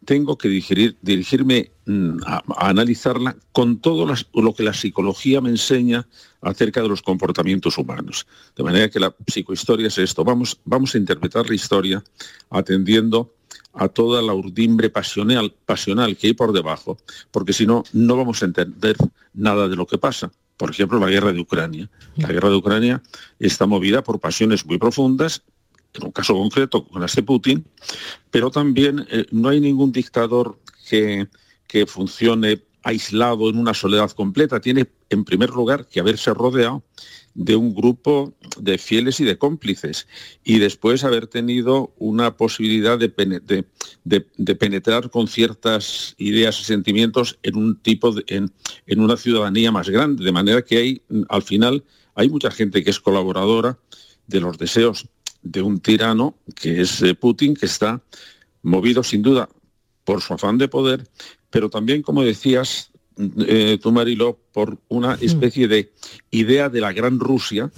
[0.07, 5.51] tengo que dirigirme mm, a, a analizarla con todo las- lo que la psicología me
[5.51, 6.07] enseña
[6.41, 8.27] acerca de los comportamientos humanos.
[8.57, 10.25] De manera que la psicohistoria es esto.
[10.25, 12.03] Vamos, vamos a interpretar la historia
[12.51, 13.35] atendiendo
[13.75, 16.97] a toda la urdimbre pasional, pasional que hay por debajo,
[17.31, 18.97] porque si no, no vamos a entender
[19.35, 20.31] nada de lo que pasa.
[20.57, 21.91] Por ejemplo, la guerra de Ucrania.
[22.17, 23.03] La guerra de Ucrania
[23.39, 25.43] está movida por pasiones muy profundas,
[25.95, 27.65] en un caso concreto con este Putin,
[28.31, 31.27] pero también eh, no hay ningún dictador que,
[31.87, 34.61] funcione aislado en una soledad completa.
[34.61, 36.85] Tiene, en primer lugar, que haberse rodeado
[37.35, 40.07] de un grupo de fieles y de cómplices
[40.43, 43.67] y después haber tenido una posibilidad de, pene- de-
[44.05, 48.51] de- de penetrar con ciertas ideas y sentimientos en un tipo en,
[48.87, 52.89] en una ciudadanía más grande de manera que hay al final hay mucha gente que
[52.89, 53.79] es colaboradora
[54.27, 55.07] de los deseos
[55.51, 58.03] de un tirano que es eh, Putin que está
[58.63, 59.49] movido sin duda
[60.05, 61.09] por su afán de poder
[61.51, 65.93] pero también como decías eh, tú Marilo por una especie de
[66.31, 67.71] idea de la gran Rusia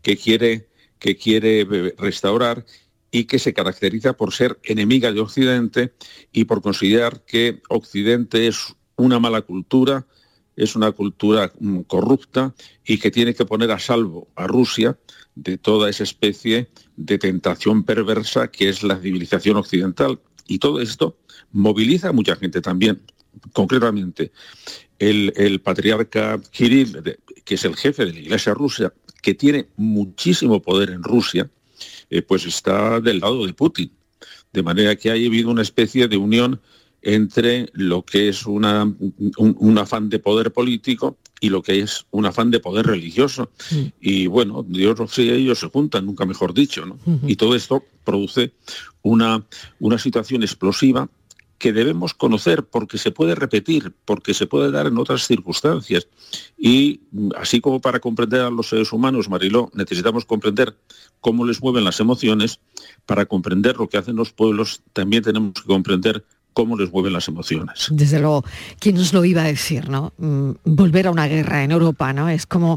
[0.00, 0.68] que quiere,
[0.98, 2.64] que quiere eh, restaurar
[3.10, 5.92] y que se caracteriza por ser enemiga de Occidente
[6.32, 10.06] y por considerar que Occidente es una mala cultura,
[10.60, 14.98] es una cultura mm, corrupta y que tiene que poner a salvo a Rusia
[15.34, 20.20] de toda esa especie de tentación perversa que es la civilización occidental.
[20.46, 21.16] Y todo esto
[21.50, 23.00] moviliza a mucha gente también.
[23.54, 24.32] Concretamente,
[24.98, 28.92] el, el patriarca Kirill, que es el jefe de la Iglesia rusa,
[29.22, 31.48] que tiene muchísimo poder en Rusia,
[32.10, 33.90] eh, pues está del lado de Putin.
[34.52, 36.60] De manera que ha habido una especie de unión
[37.02, 42.06] entre lo que es una, un, un afán de poder político y lo que es
[42.10, 43.50] un afán de poder religioso.
[44.00, 46.84] Y bueno, Dios y ellos se juntan, nunca mejor dicho.
[46.84, 46.98] ¿no?
[47.26, 48.52] Y todo esto produce
[49.02, 49.44] una,
[49.80, 51.08] una situación explosiva
[51.58, 56.08] que debemos conocer porque se puede repetir, porque se puede dar en otras circunstancias.
[56.56, 60.74] Y mm, así como para comprender a los seres humanos, Mariló, necesitamos comprender
[61.20, 62.60] cómo les mueven las emociones,
[63.04, 67.28] para comprender lo que hacen los pueblos, también tenemos que comprender cómo les mueven las
[67.28, 67.86] emociones.
[67.90, 68.44] Desde luego,
[68.78, 70.12] ¿quién nos lo iba a decir, no?
[70.18, 72.28] Mm, Volver a una guerra en Europa, ¿no?
[72.28, 72.76] Es como,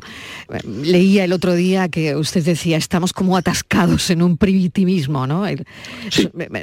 [0.53, 5.45] eh, leía el otro día que usted decía, estamos como atascados en un primitivismo, ¿no?
[5.47, 5.65] El-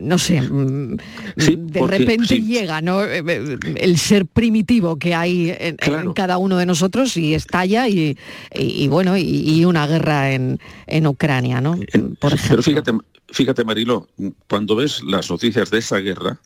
[0.02, 0.96] No sé, mm,
[1.36, 2.42] de porque- repente sí.
[2.42, 3.02] llega, ¿no?
[3.04, 7.88] Eh, eh, El ser primitivo que hay en, en cada uno de nosotros y estalla
[7.88, 8.16] y,
[8.54, 11.78] y- y bueno, y, y una guerra en, en Ucrania, ¿no?
[12.18, 12.92] Por Pero fíjate,
[13.30, 14.08] fíjate Marilo,
[14.48, 16.40] cuando ves las noticias de esa guerra,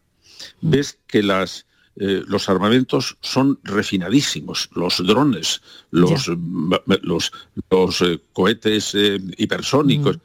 [0.60, 6.28] ves que las, eh, los armamentos son refinadísimos, los drones, los,
[7.02, 7.32] los,
[7.70, 10.18] los, eh, cohetes eh, hipersónicos,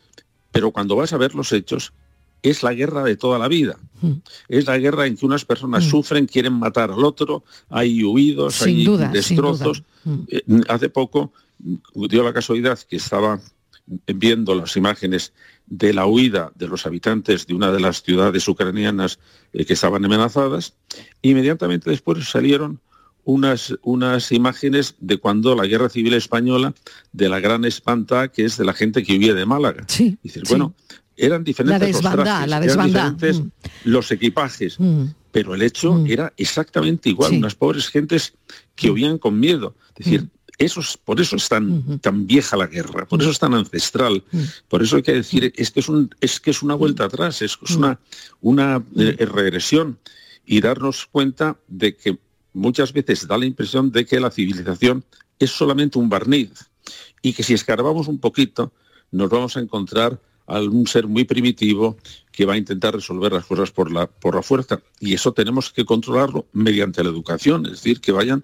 [0.51, 1.93] pero cuando vas a ver los hechos,
[2.41, 3.77] es la guerra de toda la vida.
[4.47, 8.77] Es la guerra en que unas personas sufren, quieren matar al otro, hay huidos, Sin
[8.77, 9.83] hay duda, destrozos.
[10.69, 13.39] hace poco dio la casualidad que estaba
[14.07, 15.33] viendo las imágenes
[15.67, 19.19] de la huida de los habitantes de una de las ciudades ucranianas
[19.53, 20.73] eh, que estaban amenazadas.
[21.21, 22.79] Inmediatamente después salieron
[23.23, 26.73] unas, unas imágenes de cuando la guerra civil española,
[27.11, 29.83] de la gran espanta que es de la gente que huía de Málaga.
[29.87, 30.73] Sí, Dices, bueno,
[31.15, 33.47] eran diferentes La los trajes, la eran diferentes Mm.
[33.85, 35.03] los equipajes, Mm.
[35.31, 37.37] pero el hecho era exactamente igual, Sí.
[37.37, 38.33] unas pobres gentes
[38.75, 39.75] que huían con miedo.
[39.97, 40.27] Es decir,
[40.59, 44.23] eso es- por eso es tan, tan vieja la guerra, por eso es tan ancestral,
[44.67, 47.41] por eso hay que decir, es que es, un, es, que es una vuelta atrás,
[47.41, 47.99] es, es una,
[48.41, 49.97] una eh, regresión.
[50.45, 52.17] Y darnos cuenta de que
[52.53, 55.03] muchas veces da la impresión de que la civilización
[55.37, 56.49] es solamente un barniz
[57.21, 58.73] y que si escarbamos un poquito
[59.11, 61.97] nos vamos a encontrar a un ser muy primitivo
[62.31, 64.81] que va a intentar resolver las cosas por la, por la fuerza.
[64.99, 68.43] Y eso tenemos que controlarlo mediante la educación, es decir, que vayan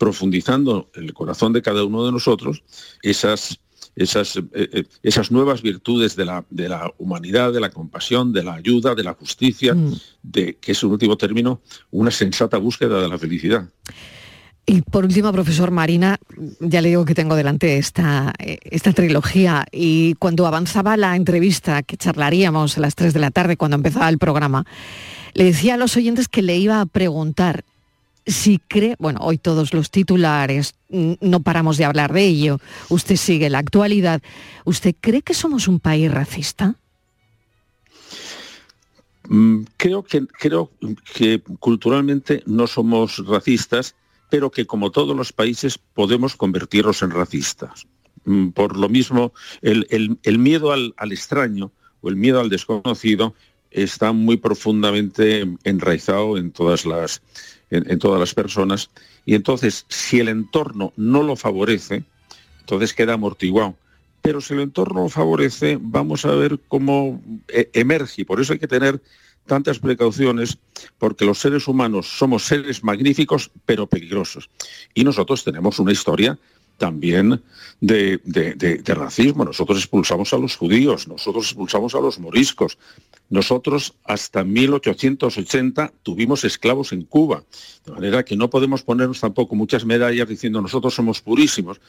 [0.00, 2.62] profundizando en el corazón de cada uno de nosotros
[3.02, 3.60] esas,
[3.94, 8.42] esas, eh, eh, esas nuevas virtudes de la, de la humanidad, de la compasión, de
[8.42, 9.76] la ayuda, de la justicia,
[10.22, 11.60] de que es en último término
[11.90, 13.68] una sensata búsqueda de la felicidad.
[14.64, 16.18] Y por último, profesor Marina,
[16.60, 21.82] ya le digo que tengo delante esta, eh, esta trilogía y cuando avanzaba la entrevista
[21.82, 24.64] que charlaríamos a las 3 de la tarde cuando empezaba el programa,
[25.34, 27.64] le decía a los oyentes que le iba a preguntar
[28.26, 33.50] si cree, bueno, hoy todos los titulares, no paramos de hablar de ello, usted sigue
[33.50, 34.22] la actualidad,
[34.64, 36.74] ¿usted cree que somos un país racista?
[39.28, 40.70] Mm, Creo que, creo
[41.14, 43.94] que culturalmente no somos racistas,
[44.28, 47.86] pero que como todos los países podemos convertirnos en racistas.
[48.24, 52.48] Mm, Por lo mismo, el, el- el miedo al, al extraño o el miedo al
[52.48, 53.34] desconocido
[53.70, 57.22] está muy profundamente enraizado en todas las,
[57.70, 58.90] en, todas las personas.
[59.24, 62.04] Y entonces, si el entorno no lo favorece,
[62.60, 63.76] entonces queda amortiguado.
[64.22, 68.24] Pero si el entorno lo favorece, vamos a ver cómo eh, emerge.
[68.24, 69.00] Por eso hay que tener
[69.46, 70.58] tantas precauciones,
[70.98, 74.50] porque los seres humanos somos seres magníficos, pero peligrosos.
[74.94, 76.38] Y nosotros tenemos una historia
[76.80, 77.42] también
[77.82, 79.44] de, de- racismo.
[79.44, 82.78] Nosotros expulsamos a los judíos, nosotros expulsamos a los moriscos.
[83.28, 87.44] Nosotros hasta 1880 tuvimos esclavos en Cuba.
[87.84, 91.80] De manera que no podemos ponernos tampoco muchas medallas diciendo nosotros somos purísimos.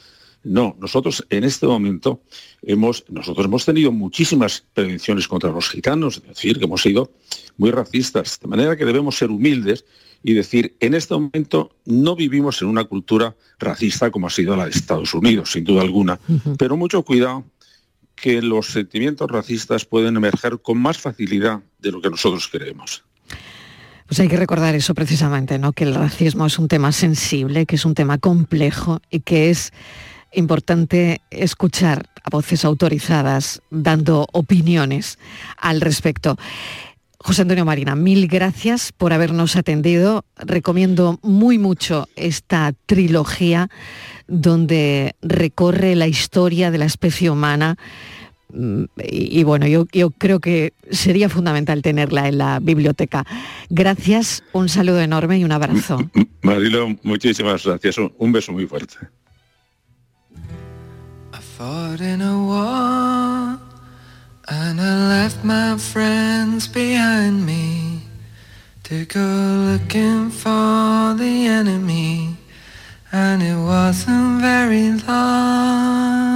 [0.44, 2.20] No, nosotros en este momento
[2.62, 7.12] hemos, nosotros hemos tenido muchísimas prevenciones contra los gitanos, es decir, que hemos sido
[7.56, 9.84] muy racistas, de manera que debemos ser humildes
[10.22, 14.64] y decir, en este momento no vivimos en una cultura racista como ha sido la
[14.64, 16.18] de Estados Unidos, sin duda alguna,
[16.58, 17.44] pero mucho cuidado
[18.14, 23.02] que los sentimientos racistas pueden emerger con más facilidad de lo que nosotros creemos.
[24.06, 25.72] Pues hay que recordar eso precisamente, ¿no?
[25.72, 29.72] Que el racismo es un tema sensible, que es un tema complejo y que es
[30.32, 35.18] importante escuchar a voces autorizadas dando opiniones
[35.56, 36.36] al respecto.
[37.24, 40.24] José Antonio Marina, mil gracias por habernos atendido.
[40.36, 43.68] Recomiendo muy mucho esta trilogía
[44.26, 47.76] donde recorre la historia de la especie humana.
[48.52, 53.24] Mm, Y, y bueno, yo, yo creo que sería fundamental tenerla en la biblioteca.
[53.70, 55.98] Gracias, un saludo enorme y un abrazo.
[56.42, 57.98] Marilo, muchísimas gracias.
[57.98, 58.96] Un, un beso muy fuerte.
[64.48, 68.00] And I left my friends behind me
[68.84, 72.36] to go looking for the enemy
[73.12, 76.32] and it wasn't very long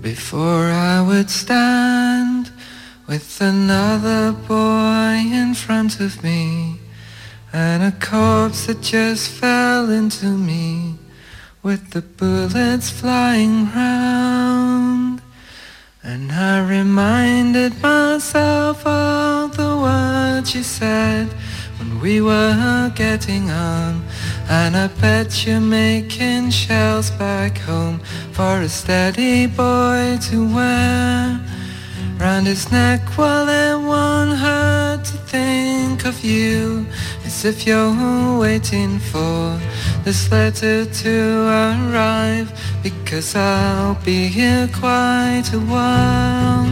[0.00, 2.50] before I would stand
[3.06, 6.78] with another boy in front of me
[7.52, 10.98] and a corpse that just fell into me
[11.62, 14.67] with the bullets flying round.
[16.10, 21.26] And I reminded myself of the words you said
[21.78, 24.02] when we were getting on.
[24.48, 27.98] And I bet you're making shells back home
[28.32, 31.40] for a steady boy to wear
[32.18, 36.84] round his neck while it won't hurt to think of you
[37.24, 39.58] as if you're waiting for
[40.04, 42.50] this letter to arrive
[42.82, 46.66] because I'll be here quite a while.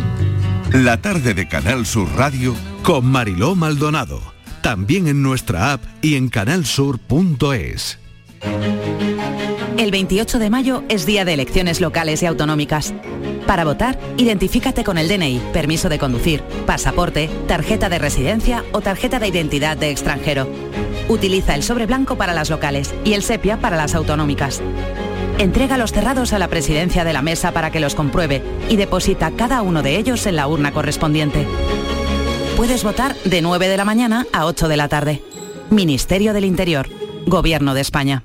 [0.73, 4.21] La tarde de Canal Sur Radio Con Mariló Maldonado.
[4.63, 7.99] También en nuestra app y en canalsur.es.
[9.79, 12.95] El 28 de mayo es día de elecciones locales y autonómicas.
[13.47, 19.19] Para votar, identifícate con el DNI, permiso de conducir, pasaporte, tarjeta de residencia o tarjeta
[19.19, 20.49] de identidad de extranjero.
[21.09, 24.63] Utiliza el sobre blanco para las locales y el sepia para las autonómicas.
[25.37, 29.31] Entrega los cerrados a la presidencia de la mesa para que los compruebe y deposita
[29.33, 31.47] cada uno de ellos en la urna correspondiente.
[32.57, 35.23] Puedes votar de 9 de la mañana a 8 de la tarde.
[35.69, 36.89] Ministerio del Interior.
[37.27, 38.25] Gobierno de España.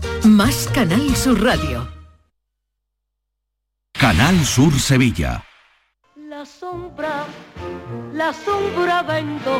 [0.23, 1.87] Más Canal Sur Radio.
[3.99, 5.43] Canal Sur Sevilla.
[6.15, 7.25] La sombra,
[8.13, 9.59] la sombra vendo.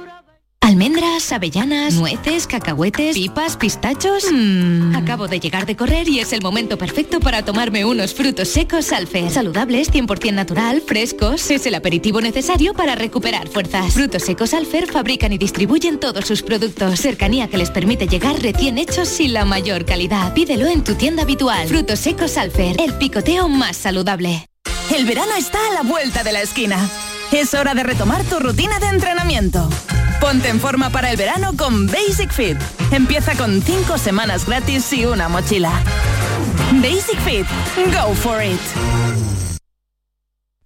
[0.71, 4.23] Almendras, avellanas, nueces, cacahuetes, pipas, pistachos.
[4.31, 8.47] Mmm, acabo de llegar de correr y es el momento perfecto para tomarme unos frutos
[8.47, 9.29] secos Alfer.
[9.29, 11.51] Saludables, 100% natural, frescos.
[11.51, 13.93] Es el aperitivo necesario para recuperar fuerzas.
[13.93, 17.01] Frutos secos Alfer fabrican y distribuyen todos sus productos.
[17.01, 20.33] Cercanía que les permite llegar recién hechos y la mayor calidad.
[20.33, 21.67] Pídelo en tu tienda habitual.
[21.67, 24.47] Frutos secos Alfer, el picoteo más saludable.
[24.95, 26.89] El verano está a la vuelta de la esquina.
[27.33, 29.67] Es hora de retomar tu rutina de entrenamiento.
[30.21, 32.57] Ponte en forma para el verano con Basic Fit.
[32.91, 35.71] Empieza con 5 semanas gratis y una mochila.
[36.75, 37.47] Basic Fit.
[37.87, 38.61] Go for it.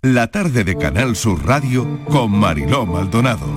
[0.01, 3.47] La tarde de Canal Sur Radio con Mariló Maldonado.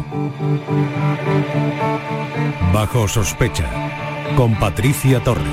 [2.72, 3.66] Bajo sospecha,
[4.36, 5.44] con Patricia Torres.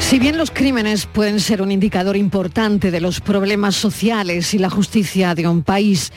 [0.00, 4.70] Si bien los crímenes pueden ser un indicador importante de los problemas sociales y la
[4.70, 6.12] justicia de un país,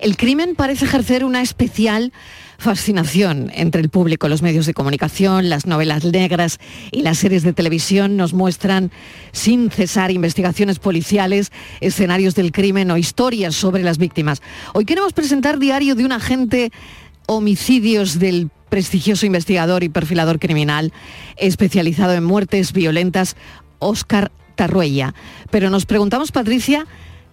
[0.00, 2.12] el crimen parece ejercer una especial
[2.58, 4.28] fascinación entre el público.
[4.28, 6.58] Los medios de comunicación, las novelas negras
[6.90, 8.90] y las series de televisión nos muestran
[9.30, 14.42] sin cesar investigaciones policiales, escenarios del crimen o historias sobre las víctimas.
[14.74, 16.72] Hoy queremos presentar Diario de un agente
[17.26, 20.92] homicidios del prestigioso investigador y perfilador criminal
[21.36, 23.36] especializado en muertes violentas,
[23.78, 25.14] Óscar Tarruella.
[25.50, 26.86] Pero nos preguntamos, Patricia,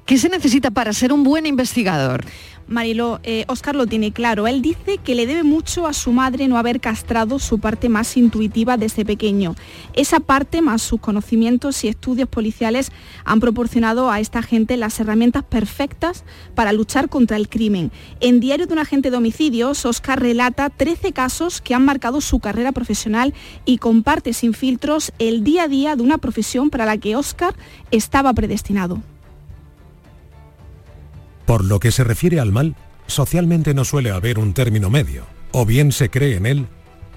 [0.05, 2.25] ¿qué se necesita para ser un buen investigador?
[2.67, 4.47] Marilo, eh, Oscar lo tiene claro.
[4.47, 8.15] Él dice que le debe mucho a su madre no haber castrado su parte más
[8.17, 9.55] intuitiva desde pequeño.
[9.93, 12.91] Esa parte, más sus conocimientos y estudios policiales,
[13.25, 16.23] han proporcionado a esta gente las herramientas perfectas
[16.55, 17.91] para luchar contra el crimen.
[18.19, 22.39] En Diario de un agente de homicidios, Oscar relata 13 casos que han marcado su
[22.39, 23.33] carrera profesional
[23.65, 27.53] y comparte sin filtros el día a día de una profesión para la que Oscar
[27.91, 29.01] estaba predestinado.
[31.45, 32.75] Por lo que se refiere al mal,
[33.07, 35.25] socialmente no suele haber un término medio.
[35.51, 36.67] O bien se cree en él,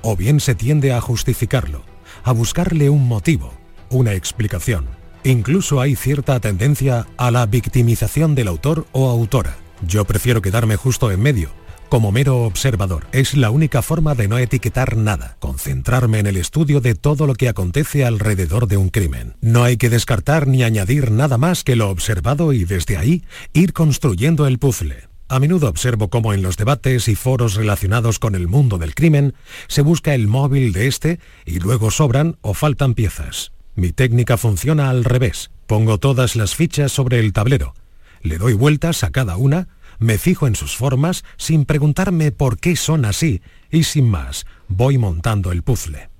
[0.03, 1.83] o bien se tiende a justificarlo,
[2.23, 3.53] a buscarle un motivo,
[3.91, 4.87] una explicación.
[5.25, 9.57] Incluso hay cierta tendencia a la victimización del autor o autora.
[9.87, 11.51] Yo prefiero quedarme justo en medio,
[11.89, 13.07] como mero observador.
[13.13, 17.35] Es la única forma de no etiquetar nada, concentrarme en el estudio de todo lo
[17.35, 19.35] que acontece alrededor de un crimen.
[19.41, 23.73] No hay que descartar ni añadir nada más que lo observado y desde ahí ir
[23.73, 25.09] construyendo el puzzle.
[25.29, 29.35] A menudo observo cómo en los debates y foros relacionados con el mundo del crimen
[29.67, 33.51] se busca el móvil de este y luego sobran o faltan piezas.
[33.75, 35.51] Mi técnica funciona al revés.
[35.67, 37.75] Pongo todas las fichas sobre el tablero.
[38.23, 39.69] Le doy vueltas a cada una,
[39.99, 43.41] me fijo en sus formas sin preguntarme por qué son así
[43.71, 46.11] y sin más, voy montando el puzzle.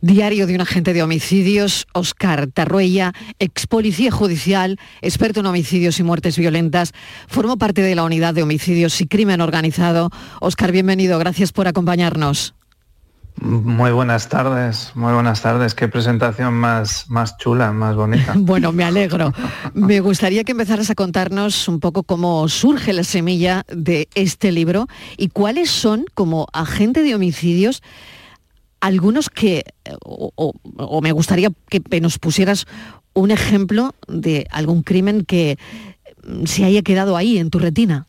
[0.00, 6.02] Diario de un agente de homicidios, Oscar Tarruella, ex policía judicial, experto en homicidios y
[6.02, 6.92] muertes violentas,
[7.28, 10.10] formó parte de la unidad de homicidios y crimen organizado.
[10.40, 12.54] Oscar, bienvenido, gracias por acompañarnos.
[13.40, 15.74] Muy buenas tardes, muy buenas tardes.
[15.74, 18.32] Qué presentación más, más chula, más bonita.
[18.36, 19.32] bueno, me alegro.
[19.74, 24.86] Me gustaría que empezaras a contarnos un poco cómo surge la semilla de este libro
[25.18, 27.82] y cuáles son, como agente de homicidios,
[28.80, 29.64] algunos que,
[30.04, 30.52] o,
[31.02, 32.66] me gustaría que nos pusieras
[33.12, 35.58] un ejemplo de algún crimen que
[36.44, 38.06] se haya quedado ahí en tu retina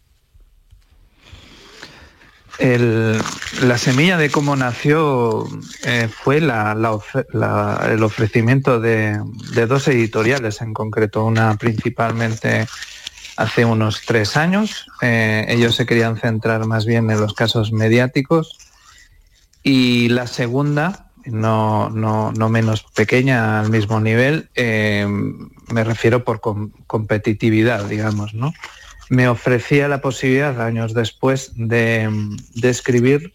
[2.60, 5.48] la semilla de cómo nació
[5.84, 9.20] eh, fue el ofrecimiento de,
[9.68, 12.68] dos editoriales en concreto, una principalmente
[13.36, 14.88] hace unos tres años.
[15.02, 18.58] Eh, ellos se querían centrar más bien en los casos mediáticos
[19.62, 21.90] y la segunda, no,
[22.50, 25.08] menos pequeña al mismo nivel, eh,
[25.68, 26.42] me refiero por
[26.88, 28.54] competitividad, digamos, ¿no?
[29.10, 32.10] Me ofrecía la posibilidad, años después, de,
[32.62, 33.34] escribir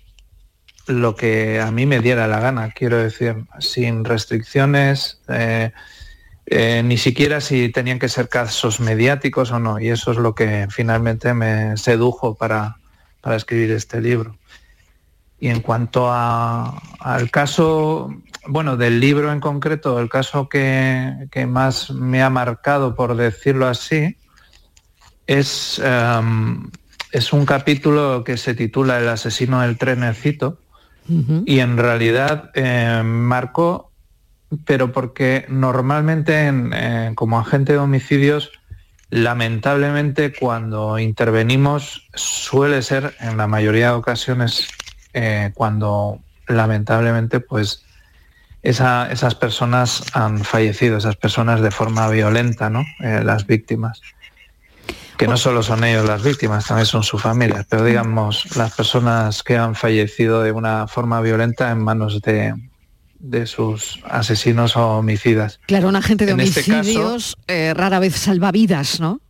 [0.86, 5.70] lo que a mí me diera la gana, quiero decir, sin restricciones, eh,
[6.46, 10.34] eh, ni siquiera si tenían que ser casos mediáticos o no, y eso es lo
[10.34, 12.76] que finalmente me sedujo para,
[13.24, 14.36] escribir este libro.
[15.38, 18.10] Y en cuanto al caso,
[18.46, 23.66] bueno, del libro en concreto, el caso que, que más me ha marcado, por decirlo
[23.66, 24.16] así,
[25.38, 26.70] es, em,
[27.10, 30.58] es un capítulo que se titula El asesino del trenecito.
[31.46, 33.90] Y en realidad eh, marcó,
[34.64, 38.52] pero porque normalmente como agente de homicidios,
[39.10, 44.68] lamentablemente cuando intervenimos suele ser en la mayoría de ocasiones
[45.12, 47.84] eh, cuando lamentablemente pues
[48.62, 52.84] esas personas han fallecido, esas personas de forma violenta, ¿no?
[53.00, 54.00] Eh, las víctimas
[55.16, 59.42] que no solo son ellos las víctimas, también son sus familias, pero digamos las personas
[59.42, 62.54] que han fallecido de una forma violenta en manos de,
[63.46, 65.60] sus asesinos o homicidas.
[65.66, 69.20] Claro, un agente de este homicidios eh, rara vez salva vidas, ¿no?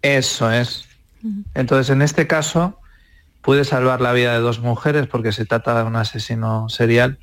[0.00, 0.86] Eso es.
[1.54, 2.80] Entonces, en este caso,
[3.42, 7.18] puede salvar la vida de dos mujeres porque se trata de un asesino serial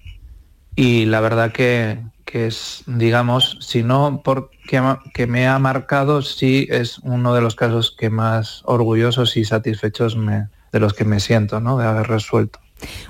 [0.75, 1.99] y la verdad que,
[2.29, 4.59] que es, digamos, si no porque
[5.13, 10.15] que me ha marcado, sí es uno de los casos que más orgullosos y satisfechos
[10.15, 11.77] me, de los que me siento, ¿no?
[11.77, 12.59] De haber resuelto.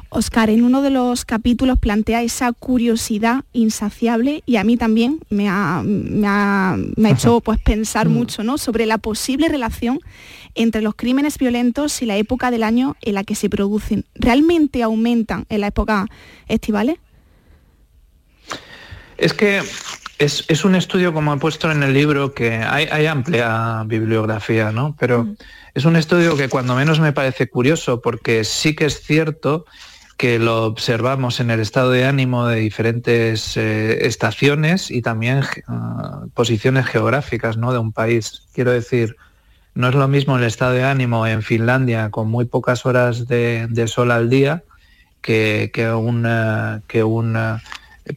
[0.10, 5.48] Oscar, en uno de los capítulos plantea esa curiosidad insaciable y a mí también me
[5.50, 5.84] ha,
[7.06, 8.58] hecho pues, pensar mucho ¿no?
[8.58, 10.00] sobre la posible relación
[10.56, 14.06] entre los crímenes violentos y la época del año en la que se producen.
[14.16, 16.08] ¿Realmente aumentan en la época
[16.48, 16.98] estivales?
[19.20, 19.62] Es que
[20.18, 24.96] es, un estudio, como he puesto en el libro, que hay, amplia bibliografía, ¿no?
[25.00, 25.28] Pero
[25.74, 29.66] es un estudio que cuando menos me parece curioso, porque sí que es cierto
[30.18, 36.24] que lo observamos en el estado de ánimo de diferentes eh, estaciones y también ah,
[36.34, 37.72] posiciones geográficas ¿no?
[37.72, 38.44] de un país.
[38.54, 39.16] Quiero decir,
[39.76, 43.70] no es lo mismo el estado de ánimo en Finlandia con muy pocas horas de,
[43.88, 44.64] sol al día
[45.22, 46.28] que, que un,
[46.88, 47.38] que un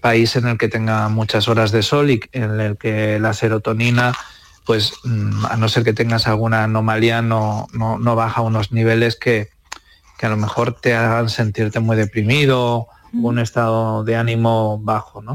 [0.00, 4.12] país en el que tenga muchas horas de sol y en el que la serotonina,
[4.64, 9.16] pues mm, a no ser que tengas alguna anomalía, no, no, baja a unos niveles
[9.16, 9.50] que,
[10.20, 15.20] a lo mejor te hagan sentirte muy deprimido, un estado de ánimo bajo.
[15.20, 15.34] ¿no?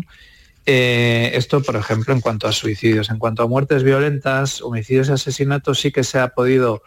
[0.66, 3.10] Eh, esto, por ejemplo, en cuanto a suicidios.
[3.10, 6.82] En cuanto a muertes violentas, homicidios y asesinatos, sí que se ha podido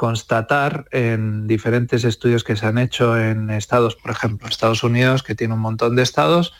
[0.00, 5.34] constatar en diferentes estudios que se han hecho en estados, por ejemplo, Estados Unidos, que
[5.34, 6.54] tiene un montón de estados,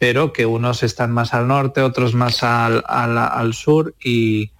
[0.00, 4.50] pero que unos están más al norte, otros más al, sur y,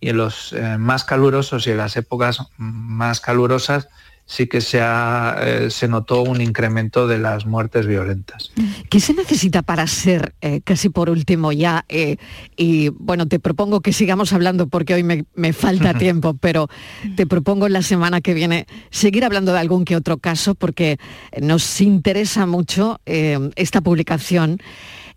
[0.00, 3.88] en los eh, más calurosos y en las épocas más calurosas
[4.26, 8.52] sí que se, ha, eh, se notó un incremento de las muertes violentas.
[8.88, 12.16] ¿Qué se necesita para ser, eh, casi por último ya, eh,
[12.56, 16.68] y bueno, te propongo que sigamos hablando porque hoy me, me falta tiempo, pero
[17.16, 20.98] te propongo la semana que viene seguir hablando de algún que otro caso porque
[21.40, 24.58] nos interesa mucho esta publicación.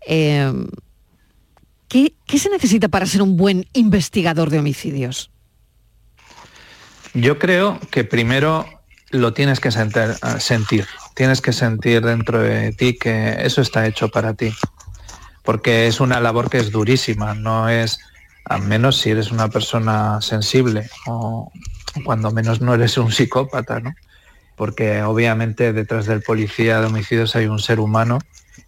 [0.06, 0.54] ¿qué,
[1.88, 5.30] ¿Qué se necesita para ser un buen investigador de homicidios?
[7.14, 8.77] Yo creo que primero
[9.10, 14.08] lo tienes que sentir, sentir, tienes que sentir dentro de ti que eso está hecho
[14.08, 14.54] para ti,
[15.42, 17.98] porque es una labor que es durísima, no es,
[18.44, 21.50] al menos si eres una persona sensible o
[22.04, 23.94] cuando menos no eres un psicópata, ¿no?
[24.56, 28.18] Porque obviamente detrás del policía de homicidios hay un ser humano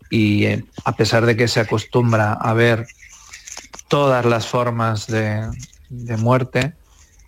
[0.09, 2.87] y eh, a pesar de que se acostumbra a ver
[3.89, 5.49] todas las formas de,
[5.89, 6.75] de muerte,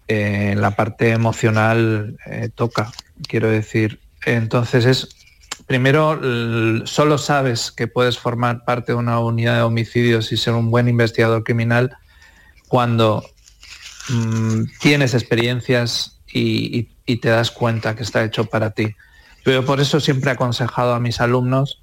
[0.09, 2.93] la parte emocional eh, toca,
[3.29, 4.01] quiero decir.
[4.25, 5.09] Entonces es,
[5.67, 6.21] primero,
[6.87, 10.89] solo sabes que puedes formar parte de una unidad de homicidios y ser un buen
[10.89, 11.97] investigador criminal
[12.69, 13.25] cuando
[14.09, 16.89] mm, tienes experiencias y,
[17.21, 18.95] te das cuenta que está hecho para ti.
[19.45, 21.83] Yo por eso siempre he aconsejado a mis alumnos,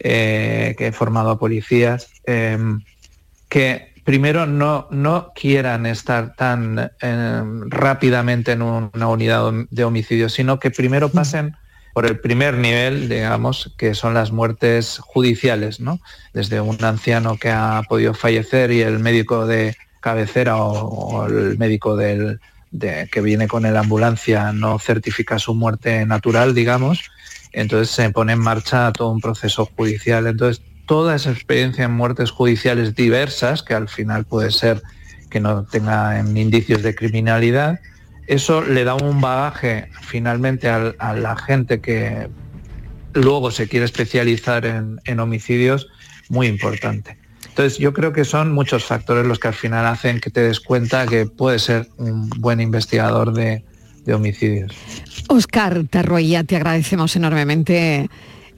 [0.00, 2.80] eh, que he formado a policías, em,
[3.48, 10.58] que primero no, no quieran estar tan em, rápidamente en una unidad de homicidio, sino
[10.58, 11.56] que primero pasen
[11.94, 16.00] por el primer nivel, digamos, que son las muertes judiciales, ¿no?
[16.32, 21.96] Desde un anciano que ha podido fallecer y el médico de cabecera o, el médico
[21.96, 22.40] del,
[22.78, 27.10] que viene con la ambulancia no certifica su muerte natural, digamos,
[27.52, 30.26] entonces se pone en marcha todo un proceso judicial.
[30.26, 34.82] Entonces, toda esa experiencia en muertes judiciales diversas, que al final puede ser
[35.30, 37.80] que no tengan indicios de criminalidad,
[38.26, 42.28] eso le da un bagaje finalmente a, la gente que
[43.12, 45.88] luego se quiere especializar en, homicidios
[46.28, 47.18] muy importante.
[47.48, 50.60] Entonces yo creo que son muchos factores los que al final hacen que te des
[50.60, 53.62] cuenta que puedes ser un buen investigador de,
[54.04, 54.72] de homicidios.
[55.28, 58.08] Oscar Tarroya, te agradecemos enormemente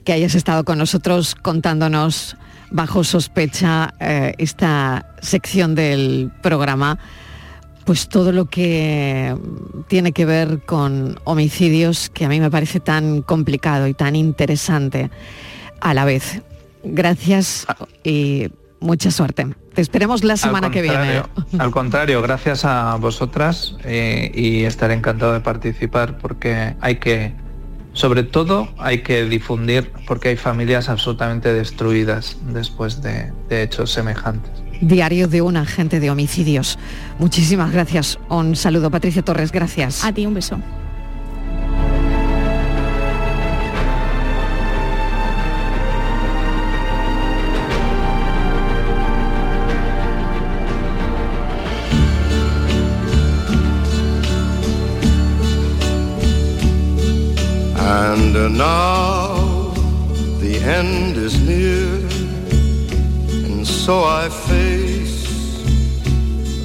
[0.07, 2.37] que hayas estado con nosotros contándonos
[2.71, 6.97] bajo sospecha eh, esta sección del programa,
[7.83, 9.35] pues todo lo que
[9.89, 15.11] tiene que ver con homicidios, que a mí me parece tan complicado y tan interesante
[15.81, 16.41] a la vez.
[16.85, 17.67] Gracias
[18.01, 18.47] y
[18.79, 19.57] mucha suerte.
[19.73, 21.23] Te esperemos la semana que viene.
[21.59, 27.33] Al contrario, gracias a vosotras eh, y estaré encantado de participar porque hay que
[27.97, 34.51] sobre todo hay que difundir porque hay familias absolutamente destruidas después de, hechos semejantes.
[34.81, 36.77] Diario de un agente de homicidios.
[37.17, 38.19] Muchísimas gracias.
[38.29, 39.51] Un saludo, Patricia Torres.
[39.51, 40.03] Gracias.
[40.05, 40.59] A ti un beso.
[58.49, 59.73] Now
[60.39, 61.87] the end is near,
[63.45, 65.27] and so I face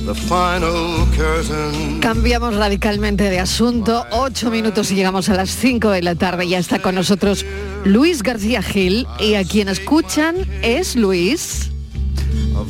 [0.06, 2.00] the final curtain.
[2.00, 4.04] Cambiamos radicalmente de asunto.
[4.10, 6.48] Ocho minutos y llegamos a las cinco de la tarde.
[6.48, 7.44] Ya está con nosotros
[7.84, 11.70] Luis García Gil y a quien escuchan es Luis.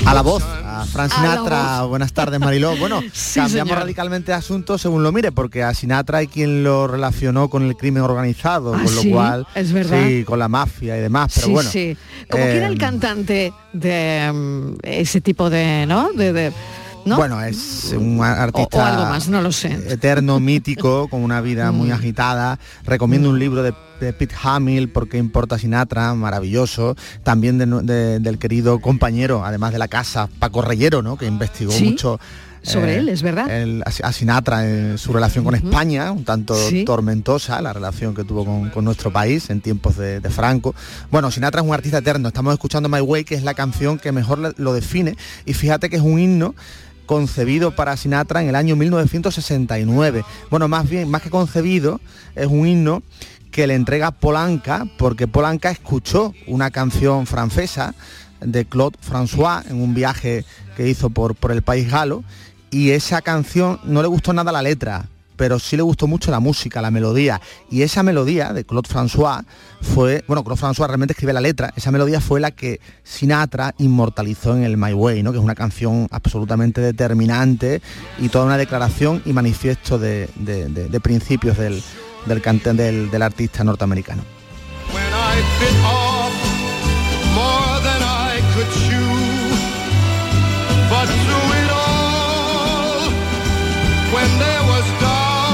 [0.07, 0.43] A la voz,
[0.93, 1.83] Fran Sinatra.
[1.85, 2.77] Buenas tardes, Mariló.
[2.77, 3.03] Bueno,
[3.35, 7.63] cambiamos radicalmente de asunto según lo mire, porque a Sinatra hay quien lo relacionó con
[7.63, 9.47] el crimen organizado, ah, con lo cual...
[9.55, 10.05] Es verdad.
[10.07, 11.71] Sí, con la mafia y demás, pero bueno.
[11.71, 11.97] Sí,
[12.31, 16.13] Como que era el em, cantante de mm, ese tipo de, ¿no?
[16.13, 16.53] de
[17.05, 19.73] bueno, es un artista algo más, no lo sé.
[19.89, 21.93] eterno, mítico, con una vida muy mm.
[21.93, 22.59] agitada.
[22.85, 23.75] Recomiendo un libro de,
[24.13, 26.97] Pete Hamill, Porque importa Sinatra, maravilloso.
[27.23, 31.17] También del querido compañero, además de la casa, Paco Reyero, ¿no?
[31.17, 32.19] que investigó mucho
[32.63, 33.49] sobre eh, él, es verdad.
[33.85, 36.55] a Sinatra en su relación con España, un tanto
[36.87, 40.75] tormentosa la relación que tuvo con, nuestro país en tiempos de, Franco.
[41.11, 42.29] Bueno, Sinatra es un artista eterno.
[42.29, 45.17] Estamos escuchando My Way, que es la canción que mejor lo define.
[45.45, 46.55] Y fíjate que es un himno
[47.07, 50.25] concebido para Sinatra en el año 1969.
[50.51, 52.01] Bueno, más bien, más que concebido,
[52.35, 53.03] es un himno
[53.53, 57.95] que le entrega Polanca, porque Polanca escuchó una canción francesa
[58.41, 60.45] de Claude François en un viaje
[60.77, 62.25] que hizo por, por el país galo,
[62.71, 66.41] y esa canción no le gustó nada la letra, pero sí le gustó mucho la
[66.41, 67.41] música, la melodía.
[67.71, 69.45] Y esa melodía de Claude François
[69.81, 74.57] fue, bueno, Claude François realmente escribe la letra, esa melodía fue la que Sinatra inmortalizó
[74.57, 75.33] en el My Way, ¿no?
[75.33, 77.83] que es una canción absolutamente determinante
[78.19, 80.29] y toda una declaración y manifiesto de,
[81.03, 81.83] principios del,
[82.27, 84.23] del, cante- del, del artista norteamericano.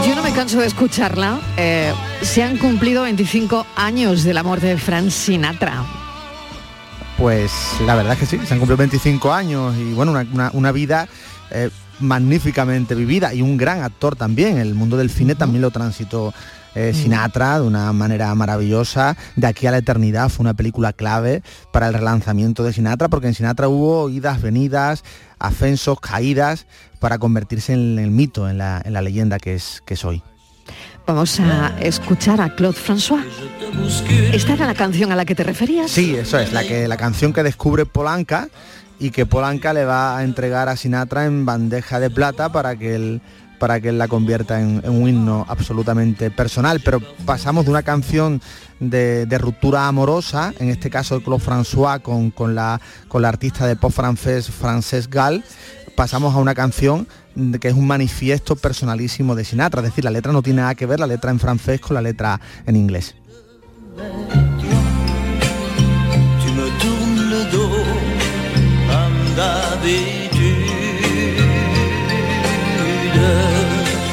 [0.06, 1.38] Yo no me canso de escucharla.
[1.56, 1.92] Eh,
[2.22, 5.84] se han cumplido 25 años de la muerte de Frank Sinatra.
[7.18, 7.50] Pues
[7.84, 10.72] la verdad es que sí, se han cumplido 25 años y bueno, una, una- una
[10.72, 11.08] vida
[11.50, 11.68] eh,
[12.00, 14.58] magníficamente vivida y un gran actor también.
[14.58, 16.32] El mundo del cine también lo transitó
[16.78, 19.16] eh, Sinatra de una manera maravillosa.
[19.34, 23.26] De aquí a la eternidad fue una película clave para el relanzamiento de Sinatra porque
[23.26, 25.02] en Sinatra hubo idas, venidas,
[25.40, 26.66] ascensos, caídas
[27.00, 30.22] para convertirse en el mito, en la, en la leyenda que es, que es hoy.
[31.04, 33.24] Vamos a escuchar a Claude François.
[34.32, 35.90] ¿Esta era la canción a la que te referías?
[35.90, 38.48] Sí, eso es, la, que, la canción que descubre Polanca
[39.00, 42.94] y que Polanca le va a entregar a Sinatra en bandeja de plata para que
[42.94, 43.22] él,
[43.58, 46.80] para que él la convierta en, un himno absolutamente personal.
[46.84, 48.40] Pero pasamos de una canción
[48.80, 53.76] de, ruptura amorosa, en este caso de Claude François con, la, con la artista de
[53.76, 55.44] pop francés Frances Gall,
[55.96, 57.08] pasamos a una canción
[57.60, 60.86] que es un manifiesto personalísimo de Sinatra, es decir, la letra no tiene nada que
[60.86, 63.14] ver, la letra en francés con la letra en inglés.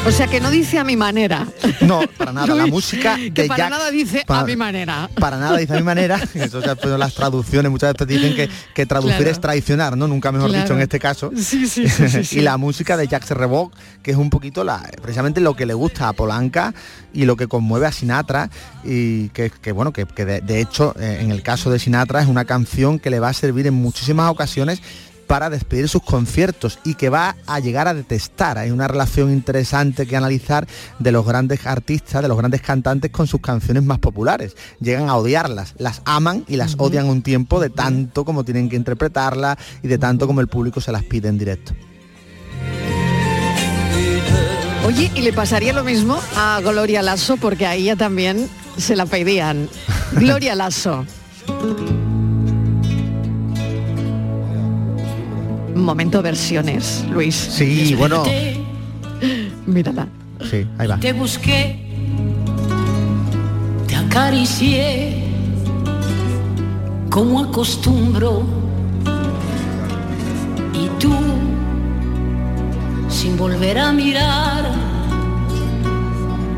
[0.08, 1.48] O sea que no dice a mi manera.
[1.82, 5.10] No, para nada, la música que de para Jacques- nada dice a para- mi manera.
[5.20, 8.08] Para nada dice a mi manera, eso se ha puesto en las traducciones, muchas veces
[8.08, 9.32] dicen que, que traducir Claro.
[9.32, 10.08] es traicionar, ¿no?
[10.08, 10.64] Nunca mejor Claro.
[10.64, 11.32] dicho en este caso.
[11.36, 15.42] Sí, sí, sí, y la música de Jacques Reboc, que es un poquito la, precisamente
[15.42, 16.74] lo que le gusta a Polanca
[17.14, 18.50] y lo que conmueve a Sinatra,
[18.84, 22.22] y que, que, bueno, que, que de, de hecho, eh, en el caso de Sinatra
[22.22, 24.82] es una canción que le va a servir en muchísimas ocasiones
[25.28, 28.58] para despedir sus conciertos y que va a llegar a detestar.
[28.58, 30.68] Hay una relación interesante que analizar
[31.00, 34.56] de los grandes artistas, de los grandes cantantes con sus canciones más populares.
[34.80, 38.76] Llegan a odiarlas, las aman y las odian un tiempo de tanto como tienen que
[38.76, 41.74] interpretarlas y de tanto como el público se las pide en directo.
[44.86, 48.48] Oye, y le pasaría lo mismo a Gloria Lasso porque a ella también
[48.78, 49.68] se la pedían.
[50.12, 51.06] Gloria Lasso.
[55.76, 57.36] Momento versiones, Luis.
[57.36, 58.24] Sí, bueno.
[59.66, 60.08] Mírala.
[60.50, 60.98] Sí, ahí va.
[61.00, 61.80] Te busqué,
[63.88, 65.24] te acaricié,
[67.10, 68.44] como acostumbro.
[70.74, 71.14] Y tú,
[73.10, 74.72] sin volver a mirar,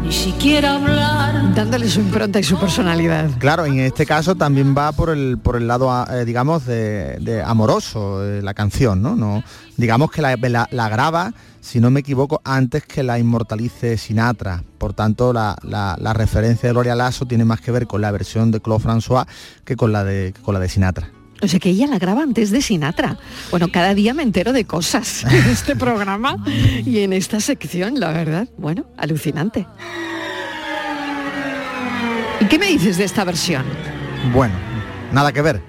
[0.07, 1.53] ni siquiera hablar.
[1.53, 3.29] Dándole su impronta y su personalidad.
[3.39, 7.41] Claro, en este caso también va por el por el lado, eh, digamos, de, de
[7.43, 9.15] amoroso eh, la canción, ¿no?
[9.15, 9.43] no
[9.75, 14.63] digamos que la, la- la graba, si no me equivoco, antes que la inmortalice Sinatra.
[14.77, 18.11] Por tanto, la, la- la referencia de Gloria Lasso tiene más que ver con la
[18.11, 19.25] versión de Claude François
[19.65, 21.09] que con la de, que con la de Sinatra.
[21.41, 23.17] O sea que ella la graba antes de Sinatra.
[23.51, 28.11] Bueno, cada día me entero de cosas en este programa y en esta sección, la
[28.11, 28.47] verdad.
[28.57, 29.67] Bueno, alucinante.
[32.39, 33.65] ¿Y qué me dices de esta versión?
[34.33, 34.55] Bueno,
[35.11, 35.61] nada que ver.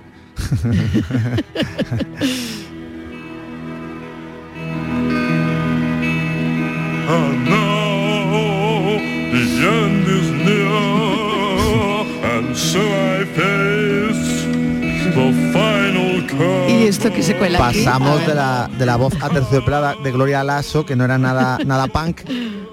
[7.10, 8.98] And now
[9.32, 12.04] the end is near,
[12.36, 13.67] and so I face
[16.88, 20.96] esto que se cuela Pasamos de la, de la voz aterciopelada de Gloria Lasso, que
[20.96, 22.20] no era nada, nada punk,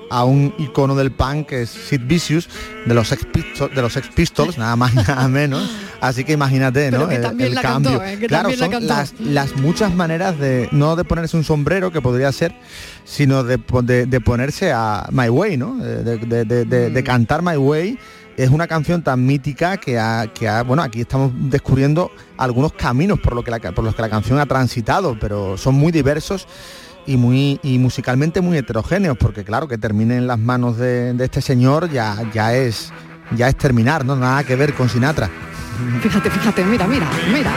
[0.10, 2.48] a un icono del punk que es Sid Vicious,
[2.86, 5.70] de los Sex Pistols, de los Sex Pistols nada más nada menos.
[6.02, 7.10] Así que imagínate, Pero ¿no?
[7.10, 7.92] que El, también el la cambio.
[8.00, 8.18] cantó, ¿eh?
[8.20, 12.02] Que claro, la son las, las muchas maneras de no de ponerse un sombrero, que
[12.02, 12.54] podría ser,
[13.06, 15.78] sino de, de- de ponerse a My Way, ¿no?
[15.78, 16.94] De, de- Mm.
[16.94, 17.98] de cantar My Way.
[18.38, 23.20] Es una canción tan mítica que ha, que ha- bueno, aquí estamos descubriendo algunos caminos
[23.20, 26.46] por, lo que la, por los que la canción ha transitado, pero son muy diversos
[27.08, 31.24] y muy y musicalmente muy heterogéneos, porque claro, que termine en las manos de, de
[31.26, 32.92] este señor ya, ya es
[33.38, 34.16] ya es terminar, ¿no?
[34.16, 35.30] Nada que ver con Sinatra.
[36.02, 37.52] Fíjate, fíjate, mira, mira, mira.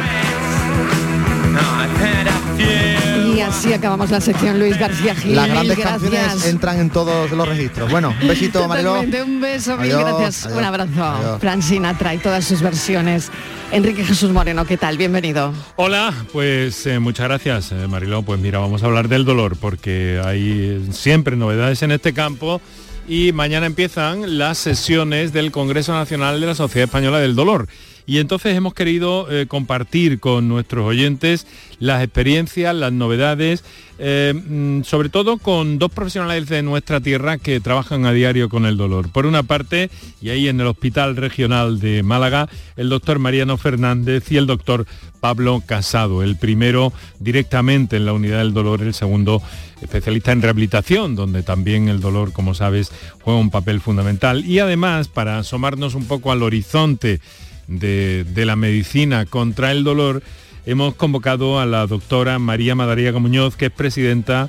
[3.48, 5.34] Así acabamos la sección Luis García Gil.
[5.34, 6.02] Las Mil grandes gracias.
[6.02, 7.90] canciones entran en todos los registros.
[7.90, 9.00] Bueno, un besito, Mariló.
[9.00, 10.44] Un beso, mil Adiós, gracias.
[10.46, 11.02] adiós, un abrazo.
[11.04, 11.40] adiós.
[11.40, 13.30] Fran Sinatra y todas sus versiones.
[13.72, 14.98] Enrique Jesús Moreno, ¿qué tal?
[14.98, 15.52] Bienvenido.
[15.76, 18.22] Hola, pues eh, muchas gracias, eh, Mariló.
[18.22, 22.60] Pues mira, vamos a hablar del dolor porque hay eh, siempre novedades en este campo
[23.08, 27.66] y mañana empiezan las sesiones del Congreso Nacional de la Sociedad Española del Dolor.
[28.08, 31.46] Y entonces hemos querido eh, compartir con nuestros oyentes
[31.78, 33.62] las experiencias, las novedades,
[33.98, 38.64] eh, mm, sobre todo con dos profesionales de nuestra tierra que trabajan a diario con
[38.64, 39.12] el dolor.
[39.12, 39.90] Por una parte,
[40.22, 44.86] y ahí en el Hospital Regional de Málaga, el doctor Mariano Fernández y el doctor
[45.20, 49.42] Pablo Casado, el primero directamente en la unidad del dolor, el segundo
[49.82, 52.90] especialista en rehabilitación, donde también el dolor, como sabes,
[53.20, 54.46] juega un papel fundamental.
[54.46, 57.20] Y además, para asomarnos un poco al horizonte
[57.68, 60.22] de, de la medicina contra el dolor,
[60.66, 64.48] hemos convocado a la doctora María Madariaga Muñoz, que es presidenta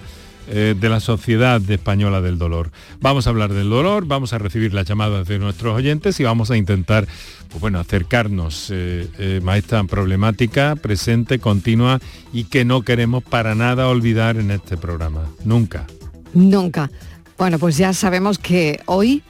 [0.52, 2.72] eh, de la Sociedad Española del Dolor.
[3.00, 6.50] Vamos a hablar del dolor, vamos a recibir las llamadas de nuestros oyentes y vamos
[6.50, 7.08] a intentar
[7.50, 12.00] pues bueno, acercarnos eh, eh, a esta problemática presente, continua
[12.34, 15.30] y que no queremos para nada olvidar en este programa.
[15.44, 15.86] Nunca.
[16.34, 16.90] Nunca.
[17.38, 19.22] Bueno, pues ya sabemos que hoy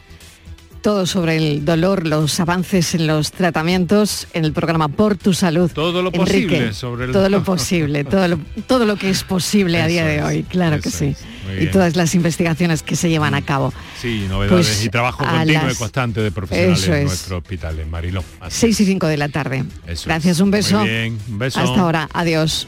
[0.81, 5.69] todo sobre el dolor, los avances en los tratamientos en el programa Por tu Salud.
[5.73, 7.39] Todo lo Enrique, posible sobre el Todo dolor.
[7.41, 10.89] lo posible, todo lo, todo lo que es posible a día de hoy, claro que
[10.89, 11.15] sí.
[11.59, 13.73] Y todas las investigaciones que se llevan a cabo.
[13.99, 17.05] Sí, novedades Pues, y trabajo continuo las- y constante de profesionales Eso en es.
[17.05, 18.23] nuestro hospital en Mariló.
[18.39, 19.63] Así 6 y 5 de la tarde.
[19.87, 20.83] Eso Gracias, un Muy beso.
[20.83, 21.59] bien, un beso.
[21.59, 22.67] Hasta ahora, adiós.